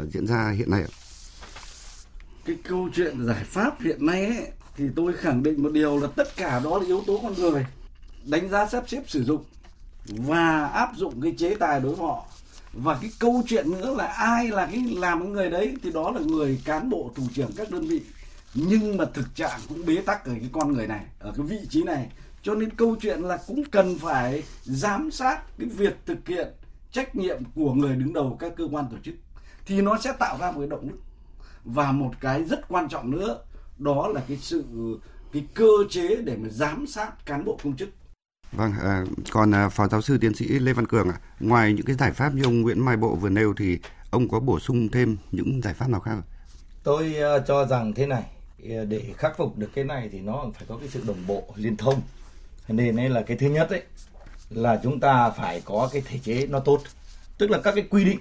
diễn 0.10 0.28
ra 0.28 0.50
hiện 0.50 0.72
nay 0.72 0.82
ạ? 0.82 0.92
Cái 2.46 2.56
câu 2.64 2.90
chuyện 2.94 3.26
giải 3.26 3.44
pháp 3.44 3.82
hiện 3.82 4.06
nay 4.06 4.26
ấy, 4.26 4.48
thì 4.78 4.86
tôi 4.96 5.14
khẳng 5.14 5.44
định 5.44 5.64
một 5.64 5.72
điều 5.74 6.00
là 6.00 6.08
tất 6.16 6.36
cả 6.36 6.60
đó 6.60 6.78
là 6.78 6.86
yếu 6.86 7.04
tố 7.08 7.20
con 7.24 7.34
người 7.34 7.66
đánh 8.26 8.50
giá 8.50 8.68
sắp 8.68 8.84
xếp 8.88 9.04
sử 9.08 9.24
dụng 9.24 9.44
và 10.06 10.66
áp 10.66 10.92
dụng 10.96 11.22
cái 11.22 11.36
chế 11.38 11.56
tài 11.56 11.80
đối 11.80 11.96
với 11.96 12.08
họ 12.08 12.26
và 12.74 12.98
cái 13.02 13.12
câu 13.20 13.44
chuyện 13.48 13.72
nữa 13.72 13.96
là 13.98 14.06
ai 14.06 14.48
là 14.48 14.66
cái 14.66 14.84
làm 14.98 15.20
cái 15.22 15.30
người 15.30 15.50
đấy 15.50 15.76
thì 15.84 15.92
đó 15.92 16.12
là 16.12 16.22
người 16.22 16.62
cán 16.66 16.90
bộ 16.90 17.12
thủ 17.16 17.24
trưởng 17.34 17.52
các 17.58 17.72
đơn 17.72 17.88
vị. 17.88 18.02
Nhưng 18.54 18.98
mà 18.98 19.06
thực 19.14 19.36
trạng 19.36 19.60
cũng 19.70 19.86
bế 19.86 19.96
tắc 19.96 20.26
ở 20.26 20.32
cái 20.32 20.50
con 20.52 20.74
người 20.74 20.88
này, 20.88 21.06
ở 21.20 21.34
cái 21.38 21.46
vị 21.46 21.60
trí 21.70 21.84
này. 21.84 22.10
Cho 22.44 22.56
nên 22.56 22.70
câu 22.70 22.96
chuyện 23.02 23.22
là 23.22 23.38
cũng 23.48 23.64
cần 23.72 24.00
phải 24.00 24.44
giám 24.64 25.12
sát 25.12 25.58
cái 25.58 25.68
việc 25.68 25.98
thực 26.06 26.28
hiện 26.28 26.48
trách 26.92 27.16
nhiệm 27.16 27.40
của 27.56 27.74
người 27.74 27.96
đứng 27.96 28.14
đầu 28.14 28.38
các 28.40 28.54
cơ 28.56 28.68
quan 28.72 28.86
tổ 28.92 28.98
chức. 29.04 29.16
Thì 29.66 29.82
nó 29.82 29.98
sẽ 29.98 30.14
tạo 30.20 30.38
ra 30.38 30.52
một 30.52 30.60
cái 30.60 30.70
động 30.70 30.90
lực. 30.90 31.00
Và 31.64 31.92
một 31.92 32.12
cái 32.20 32.44
rất 32.44 32.68
quan 32.68 32.90
trọng 32.90 33.12
nữa, 33.12 33.38
đó 33.78 34.08
là 34.08 34.22
cái 34.28 34.38
sự, 34.38 34.64
cái 35.34 35.46
cơ 35.54 35.72
chế 35.90 36.16
để 36.16 36.38
mà 36.38 36.50
giám 36.50 36.88
sát 36.88 37.26
cán 37.26 37.46
bộ 37.46 37.60
công 37.64 37.78
chức. 37.78 37.90
Vâng, 38.52 38.74
à, 38.84 39.06
còn 39.32 39.56
à, 39.56 39.70
Phó 39.70 39.88
Giáo 39.88 40.02
sư 40.02 40.18
Tiến 40.22 40.34
sĩ 40.34 40.46
Lê 40.46 40.74
Văn 40.74 40.88
Cường 40.88 41.10
ạ, 41.10 41.20
à, 41.22 41.26
ngoài 41.40 41.74
những 41.74 41.86
cái 41.86 41.96
giải 41.96 42.12
pháp 42.12 42.34
như 42.34 42.44
ông 42.44 42.62
Nguyễn 42.62 42.86
Mai 42.86 42.98
Bộ 42.98 43.16
vừa 43.16 43.30
nêu 43.30 43.54
thì 43.58 43.80
ông 44.10 44.30
có 44.30 44.40
bổ 44.40 44.60
sung 44.60 44.90
thêm 44.90 45.18
những 45.32 45.62
giải 45.64 45.74
pháp 45.74 45.90
nào 45.90 46.00
khác 46.00 46.12
không? 46.12 46.24
Tôi 46.84 47.16
uh, 47.38 47.44
cho 47.48 47.66
rằng 47.66 47.94
thế 47.94 48.06
này, 48.06 48.24
à, 48.70 48.84
để 48.88 49.14
khắc 49.18 49.38
phục 49.38 49.58
được 49.58 49.70
cái 49.76 49.84
này 49.84 50.10
thì 50.12 50.20
nó 50.20 50.46
phải 50.58 50.66
có 50.68 50.78
cái 50.78 50.90
sự 50.90 51.04
đồng 51.08 51.28
bộ 51.28 51.44
liên 51.56 51.78
thông. 51.78 52.02
Nên 52.68 52.96
đây 52.96 53.10
là 53.10 53.22
cái 53.22 53.38
thứ 53.38 53.48
nhất 53.48 53.70
ấy 53.70 53.84
là 54.50 54.80
chúng 54.84 55.00
ta 55.00 55.30
phải 55.30 55.62
có 55.66 55.90
cái 55.94 56.02
thể 56.06 56.20
chế 56.24 56.48
nó 56.48 56.60
tốt, 56.60 56.82
tức 57.38 57.52
là 57.52 57.60
các 57.64 57.76
cái 57.76 57.88
quy 57.90 58.06
định 58.06 58.20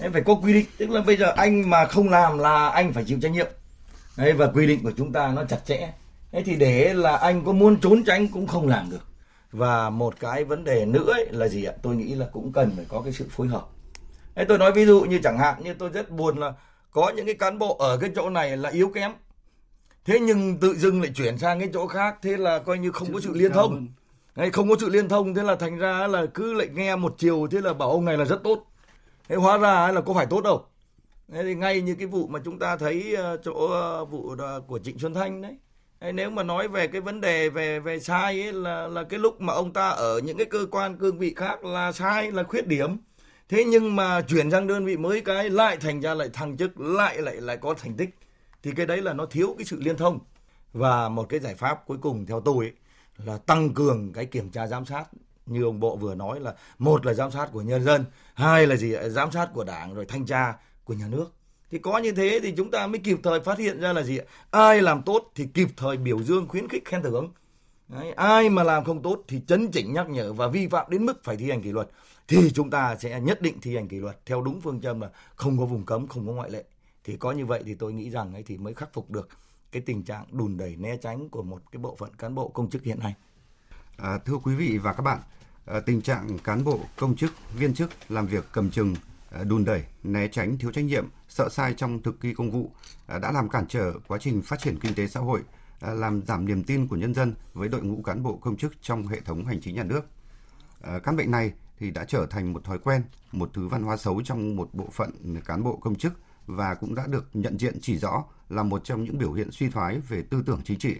Em 0.00 0.12
phải 0.12 0.22
có 0.22 0.34
quy 0.34 0.52
định, 0.52 0.66
tức 0.78 0.90
là 0.90 1.00
bây 1.02 1.16
giờ 1.16 1.32
anh 1.36 1.70
mà 1.70 1.84
không 1.84 2.08
làm 2.08 2.38
là 2.38 2.68
anh 2.68 2.92
phải 2.92 3.04
chịu 3.04 3.18
trách 3.22 3.32
nhiệm. 3.32 3.46
Đấy, 4.16 4.32
và 4.32 4.46
quy 4.46 4.66
định 4.66 4.82
của 4.82 4.92
chúng 4.96 5.12
ta 5.12 5.32
nó 5.32 5.44
chặt 5.44 5.58
chẽ. 5.66 5.92
Thế 6.32 6.42
thì 6.42 6.56
để 6.56 6.94
là 6.94 7.16
anh 7.16 7.44
có 7.44 7.52
muốn 7.52 7.80
trốn 7.80 8.04
tránh 8.04 8.28
cũng 8.28 8.46
không 8.46 8.68
làm 8.68 8.90
được 8.90 9.07
và 9.52 9.90
một 9.90 10.20
cái 10.20 10.44
vấn 10.44 10.64
đề 10.64 10.86
nữa 10.86 11.12
ấy 11.12 11.26
là 11.30 11.48
gì 11.48 11.64
ạ? 11.64 11.72
Tôi 11.82 11.96
nghĩ 11.96 12.14
là 12.14 12.26
cũng 12.32 12.52
cần 12.52 12.72
phải 12.76 12.84
có 12.88 13.00
cái 13.00 13.12
sự 13.12 13.26
phối 13.30 13.46
hợp. 13.46 13.66
Đấy, 14.34 14.46
tôi 14.48 14.58
nói 14.58 14.72
ví 14.72 14.86
dụ 14.86 15.00
như 15.00 15.20
chẳng 15.22 15.38
hạn 15.38 15.64
như 15.64 15.74
tôi 15.74 15.88
rất 15.88 16.10
buồn 16.10 16.38
là 16.38 16.52
có 16.90 17.12
những 17.16 17.26
cái 17.26 17.34
cán 17.34 17.58
bộ 17.58 17.76
ở 17.76 17.98
cái 17.98 18.10
chỗ 18.16 18.30
này 18.30 18.56
là 18.56 18.70
yếu 18.70 18.90
kém. 18.94 19.12
Thế 20.04 20.20
nhưng 20.20 20.58
tự 20.58 20.74
dưng 20.74 21.02
lại 21.02 21.12
chuyển 21.14 21.38
sang 21.38 21.60
cái 21.60 21.68
chỗ 21.72 21.86
khác 21.86 22.16
thế 22.22 22.36
là 22.36 22.58
coi 22.58 22.78
như 22.78 22.92
không 22.92 23.12
có 23.12 23.20
sự 23.20 23.32
liên 23.34 23.52
thông. 23.52 23.88
Đấy, 24.34 24.50
không 24.50 24.68
có 24.68 24.76
sự 24.80 24.88
liên 24.88 25.08
thông 25.08 25.34
thế 25.34 25.42
là 25.42 25.56
thành 25.56 25.78
ra 25.78 26.06
là 26.06 26.26
cứ 26.34 26.54
lại 26.54 26.68
nghe 26.72 26.96
một 26.96 27.14
chiều 27.18 27.46
thế 27.50 27.60
là 27.60 27.72
bảo 27.72 27.90
ông 27.90 28.04
này 28.04 28.16
là 28.16 28.24
rất 28.24 28.42
tốt. 28.44 28.64
Thế 29.28 29.36
hóa 29.36 29.58
ra 29.58 29.92
là 29.92 30.00
có 30.00 30.14
phải 30.14 30.26
tốt 30.26 30.44
đâu. 30.44 30.64
Thế 31.32 31.42
thì 31.42 31.54
ngay 31.54 31.80
như 31.80 31.94
cái 31.94 32.06
vụ 32.06 32.26
mà 32.26 32.40
chúng 32.44 32.58
ta 32.58 32.76
thấy 32.76 33.14
ờ, 33.14 33.36
chỗ 33.36 33.66
ờ, 33.66 34.04
vụ 34.04 34.36
của 34.66 34.78
Trịnh 34.78 34.98
Xuân 34.98 35.14
Thanh 35.14 35.42
đấy 35.42 35.56
nếu 36.00 36.30
mà 36.30 36.42
nói 36.42 36.68
về 36.68 36.86
cái 36.86 37.00
vấn 37.00 37.20
đề 37.20 37.48
về 37.48 37.80
về 37.80 38.00
sai 38.00 38.42
ấy 38.42 38.52
là 38.52 38.86
là 38.86 39.02
cái 39.02 39.18
lúc 39.18 39.40
mà 39.40 39.52
ông 39.52 39.72
ta 39.72 39.88
ở 39.88 40.18
những 40.18 40.36
cái 40.36 40.46
cơ 40.46 40.66
quan 40.70 40.98
cương 40.98 41.18
vị 41.18 41.34
khác 41.36 41.64
là 41.64 41.92
sai 41.92 42.32
là 42.32 42.42
khuyết 42.42 42.66
điểm. 42.66 42.96
Thế 43.48 43.64
nhưng 43.64 43.96
mà 43.96 44.20
chuyển 44.20 44.50
sang 44.50 44.66
đơn 44.66 44.84
vị 44.84 44.96
mới 44.96 45.20
cái 45.20 45.50
lại 45.50 45.76
thành 45.76 46.00
ra 46.00 46.14
lại 46.14 46.28
thăng 46.32 46.56
chức 46.56 46.80
lại 46.80 47.22
lại 47.22 47.36
lại 47.40 47.56
có 47.56 47.74
thành 47.74 47.94
tích. 47.94 48.10
Thì 48.62 48.72
cái 48.76 48.86
đấy 48.86 49.02
là 49.02 49.12
nó 49.12 49.26
thiếu 49.26 49.54
cái 49.58 49.64
sự 49.64 49.80
liên 49.80 49.96
thông. 49.96 50.18
Và 50.72 51.08
một 51.08 51.28
cái 51.28 51.40
giải 51.40 51.54
pháp 51.54 51.86
cuối 51.86 51.98
cùng 52.00 52.26
theo 52.26 52.40
tôi 52.40 52.64
ấy, 52.64 52.72
là 53.16 53.38
tăng 53.38 53.74
cường 53.74 54.12
cái 54.12 54.26
kiểm 54.26 54.50
tra 54.50 54.66
giám 54.66 54.84
sát. 54.84 55.04
Như 55.46 55.64
ông 55.64 55.80
bộ 55.80 55.96
vừa 55.96 56.14
nói 56.14 56.40
là 56.40 56.54
một 56.78 57.06
là 57.06 57.14
giám 57.14 57.30
sát 57.30 57.48
của 57.52 57.62
nhân 57.62 57.84
dân 57.84 58.04
hai 58.34 58.66
là 58.66 58.76
gì 58.76 58.94
giám 59.08 59.30
sát 59.30 59.48
của 59.54 59.64
đảng 59.64 59.94
rồi 59.94 60.04
thanh 60.04 60.26
tra 60.26 60.54
của 60.84 60.94
nhà 60.94 61.06
nước 61.08 61.26
thì 61.70 61.78
có 61.78 61.98
như 61.98 62.12
thế 62.12 62.40
thì 62.42 62.54
chúng 62.56 62.70
ta 62.70 62.86
mới 62.86 62.98
kịp 62.98 63.18
thời 63.22 63.40
phát 63.40 63.58
hiện 63.58 63.80
ra 63.80 63.92
là 63.92 64.02
gì 64.02 64.18
ai 64.50 64.82
làm 64.82 65.02
tốt 65.02 65.30
thì 65.34 65.46
kịp 65.54 65.68
thời 65.76 65.96
biểu 65.96 66.22
dương 66.22 66.48
khuyến 66.48 66.68
khích 66.68 66.84
khen 66.84 67.02
thưởng. 67.02 67.32
Đấy, 67.88 68.12
ai 68.12 68.48
mà 68.48 68.62
làm 68.62 68.84
không 68.84 69.02
tốt 69.02 69.24
thì 69.28 69.40
chấn 69.46 69.70
chỉnh 69.70 69.92
nhắc 69.92 70.08
nhở 70.08 70.32
và 70.32 70.48
vi 70.48 70.68
phạm 70.68 70.86
đến 70.90 71.06
mức 71.06 71.24
phải 71.24 71.36
thi 71.36 71.50
hành 71.50 71.62
kỷ 71.62 71.72
luật. 71.72 71.88
Thì 72.28 72.50
chúng 72.54 72.70
ta 72.70 72.96
sẽ 72.96 73.20
nhất 73.20 73.42
định 73.42 73.60
thi 73.60 73.74
hành 73.74 73.88
kỷ 73.88 73.96
luật 73.96 74.26
theo 74.26 74.42
đúng 74.42 74.60
phương 74.60 74.80
châm 74.80 75.00
là 75.00 75.10
không 75.34 75.58
có 75.58 75.64
vùng 75.64 75.84
cấm 75.84 76.08
không 76.08 76.26
có 76.26 76.32
ngoại 76.32 76.50
lệ. 76.50 76.64
Thì 77.04 77.16
có 77.16 77.32
như 77.32 77.46
vậy 77.46 77.62
thì 77.66 77.74
tôi 77.74 77.92
nghĩ 77.92 78.10
rằng 78.10 78.32
ấy 78.32 78.42
thì 78.42 78.58
mới 78.58 78.74
khắc 78.74 78.92
phục 78.92 79.10
được 79.10 79.28
cái 79.72 79.82
tình 79.82 80.02
trạng 80.02 80.24
đùn 80.32 80.56
đẩy 80.56 80.76
né 80.76 80.96
tránh 80.96 81.28
của 81.28 81.42
một 81.42 81.62
cái 81.72 81.80
bộ 81.80 81.96
phận 81.98 82.14
cán 82.18 82.34
bộ 82.34 82.48
công 82.48 82.70
chức 82.70 82.82
hiện 82.82 82.98
nay. 82.98 83.14
À, 83.96 84.18
thưa 84.24 84.36
quý 84.42 84.54
vị 84.54 84.78
và 84.78 84.92
các 84.92 85.02
bạn 85.02 85.18
à, 85.66 85.80
tình 85.80 86.02
trạng 86.02 86.38
cán 86.38 86.64
bộ 86.64 86.80
công 86.96 87.16
chức 87.16 87.32
viên 87.58 87.74
chức 87.74 87.90
làm 88.08 88.26
việc 88.26 88.44
cầm 88.52 88.70
chừng 88.70 88.94
Ờ, 89.30 89.44
đùn 89.44 89.64
đẩy 89.64 89.84
né 90.02 90.28
tránh 90.28 90.58
thiếu 90.58 90.72
trách 90.72 90.84
nhiệm 90.84 91.08
sợ 91.28 91.48
sai 91.48 91.74
trong 91.74 92.02
thực 92.02 92.20
thi 92.20 92.34
công 92.34 92.50
vụ 92.50 92.70
ờ, 93.06 93.18
đã 93.18 93.32
làm 93.32 93.48
cản 93.48 93.66
trở 93.68 93.92
quá 94.08 94.18
trình 94.20 94.42
phát 94.42 94.60
triển 94.60 94.78
kinh 94.78 94.94
tế 94.94 95.06
xã 95.06 95.20
hội, 95.20 95.40
ờ, 95.80 95.94
làm 95.94 96.22
giảm 96.26 96.46
niềm 96.46 96.64
tin 96.64 96.86
của 96.86 96.96
nhân 96.96 97.14
dân 97.14 97.34
với 97.54 97.68
đội 97.68 97.82
ngũ 97.82 98.02
cán 98.02 98.22
bộ 98.22 98.36
công 98.36 98.56
chức 98.56 98.72
trong 98.82 99.06
hệ 99.06 99.20
thống 99.20 99.44
hành 99.44 99.60
chính 99.60 99.74
nhà 99.74 99.84
nước. 99.84 100.00
Căn 101.02 101.16
bệnh 101.16 101.30
này 101.30 101.52
thì 101.78 101.90
đã 101.90 102.04
trở 102.04 102.26
thành 102.26 102.52
một 102.52 102.64
thói 102.64 102.78
quen, 102.78 103.02
một 103.32 103.50
thứ 103.54 103.68
văn 103.68 103.82
hóa 103.82 103.96
xấu 103.96 104.22
trong 104.22 104.56
một 104.56 104.68
bộ 104.72 104.88
phận 104.92 105.40
cán 105.44 105.64
bộ 105.64 105.76
công 105.76 105.94
chức 105.94 106.12
và 106.46 106.74
cũng 106.74 106.94
đã 106.94 107.06
được 107.06 107.28
nhận 107.34 107.58
diện 107.58 107.78
chỉ 107.80 107.98
rõ 107.98 108.24
là 108.48 108.62
một 108.62 108.84
trong 108.84 109.04
những 109.04 109.18
biểu 109.18 109.32
hiện 109.32 109.50
suy 109.50 109.70
thoái 109.70 110.00
về 110.08 110.22
tư 110.22 110.42
tưởng 110.46 110.60
chính 110.64 110.78
trị. 110.78 110.96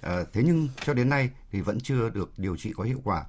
À, 0.00 0.24
thế 0.32 0.42
nhưng 0.44 0.68
cho 0.84 0.94
đến 0.94 1.08
nay 1.08 1.30
thì 1.52 1.60
vẫn 1.60 1.80
chưa 1.80 2.10
được 2.10 2.30
điều 2.36 2.56
trị 2.56 2.72
có 2.76 2.84
hiệu 2.84 3.00
quả. 3.04 3.24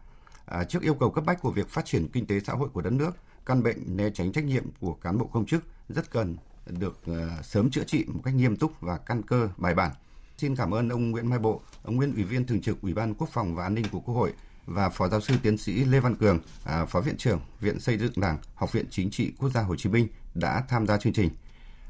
À, 0.46 0.64
trước 0.64 0.82
yêu 0.82 0.94
cầu 0.94 1.12
cấp 1.12 1.24
bách 1.26 1.42
của 1.42 1.52
việc 1.52 1.70
phát 1.70 1.86
triển 1.86 2.08
kinh 2.08 2.26
tế 2.26 2.40
xã 2.40 2.54
hội 2.54 2.70
của 2.70 2.82
đất 2.82 2.94
nước, 2.94 3.12
căn 3.46 3.64
bệnh 3.64 3.98
né 3.98 4.10
tránh 4.10 4.32
trách 4.32 4.44
nhiệm 4.44 4.64
của 4.80 4.94
cán 4.94 5.18
bộ 5.18 5.26
công 5.26 5.46
chức 5.46 5.64
rất 5.90 6.12
cần 6.12 6.38
được 6.68 7.00
ờ, 7.06 7.30
sớm 7.44 7.72
chữa 7.72 7.84
trị 7.84 8.06
một 8.08 8.22
cách 8.24 8.36
nghiêm 8.36 8.56
túc 8.56 8.82
và 8.82 8.98
căn 8.98 9.22
cơ 9.22 9.50
bài 9.58 9.74
bản. 9.74 9.92
Xin 10.38 10.56
cảm 10.56 10.74
ơn 10.74 10.90
ông 10.90 11.12
Nguyễn 11.12 11.28
Mai 11.28 11.40
Bộ, 11.40 11.62
ông 11.84 11.96
nguyên 11.96 12.16
ủy 12.16 12.24
viên 12.24 12.46
thường 12.46 12.62
trực 12.62 12.82
Ủy 12.82 12.94
ban 12.94 13.14
Quốc 13.14 13.30
phòng 13.34 13.56
và 13.56 13.64
An 13.64 13.74
ninh 13.76 13.86
của 13.92 14.00
Quốc 14.00 14.16
hội 14.16 14.34
và 14.66 14.90
phó 14.90 15.08
giáo 15.08 15.22
sư 15.22 15.36
tiến 15.44 15.58
sĩ 15.58 15.86
Lê 15.86 16.00
Văn 16.00 16.16
Cường, 16.16 16.40
à, 16.64 16.86
phó 16.86 17.02
viện 17.02 17.18
trưởng 17.18 17.40
Viện 17.60 17.80
Xây 17.80 17.98
dựng 17.98 18.12
Đảng, 18.16 18.38
Học 18.56 18.72
viện 18.72 18.86
Chính 18.90 19.12
trị 19.12 19.34
Quốc 19.40 19.50
gia 19.50 19.62
Hồ 19.62 19.76
Chí 19.76 19.90
Minh 19.90 20.08
đã 20.34 20.64
tham 20.70 20.88
gia 20.88 20.98
chương 20.98 21.14
trình. 21.14 21.30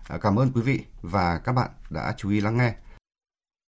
À, 0.08 0.18
cảm 0.18 0.40
ơn 0.40 0.52
quý 0.52 0.62
vị 0.62 0.80
và 1.02 1.38
các 1.38 1.52
bạn 1.52 1.70
đã 1.90 2.14
chú 2.18 2.30
ý 2.30 2.42
lắng 2.42 2.58
nghe. 2.58 2.76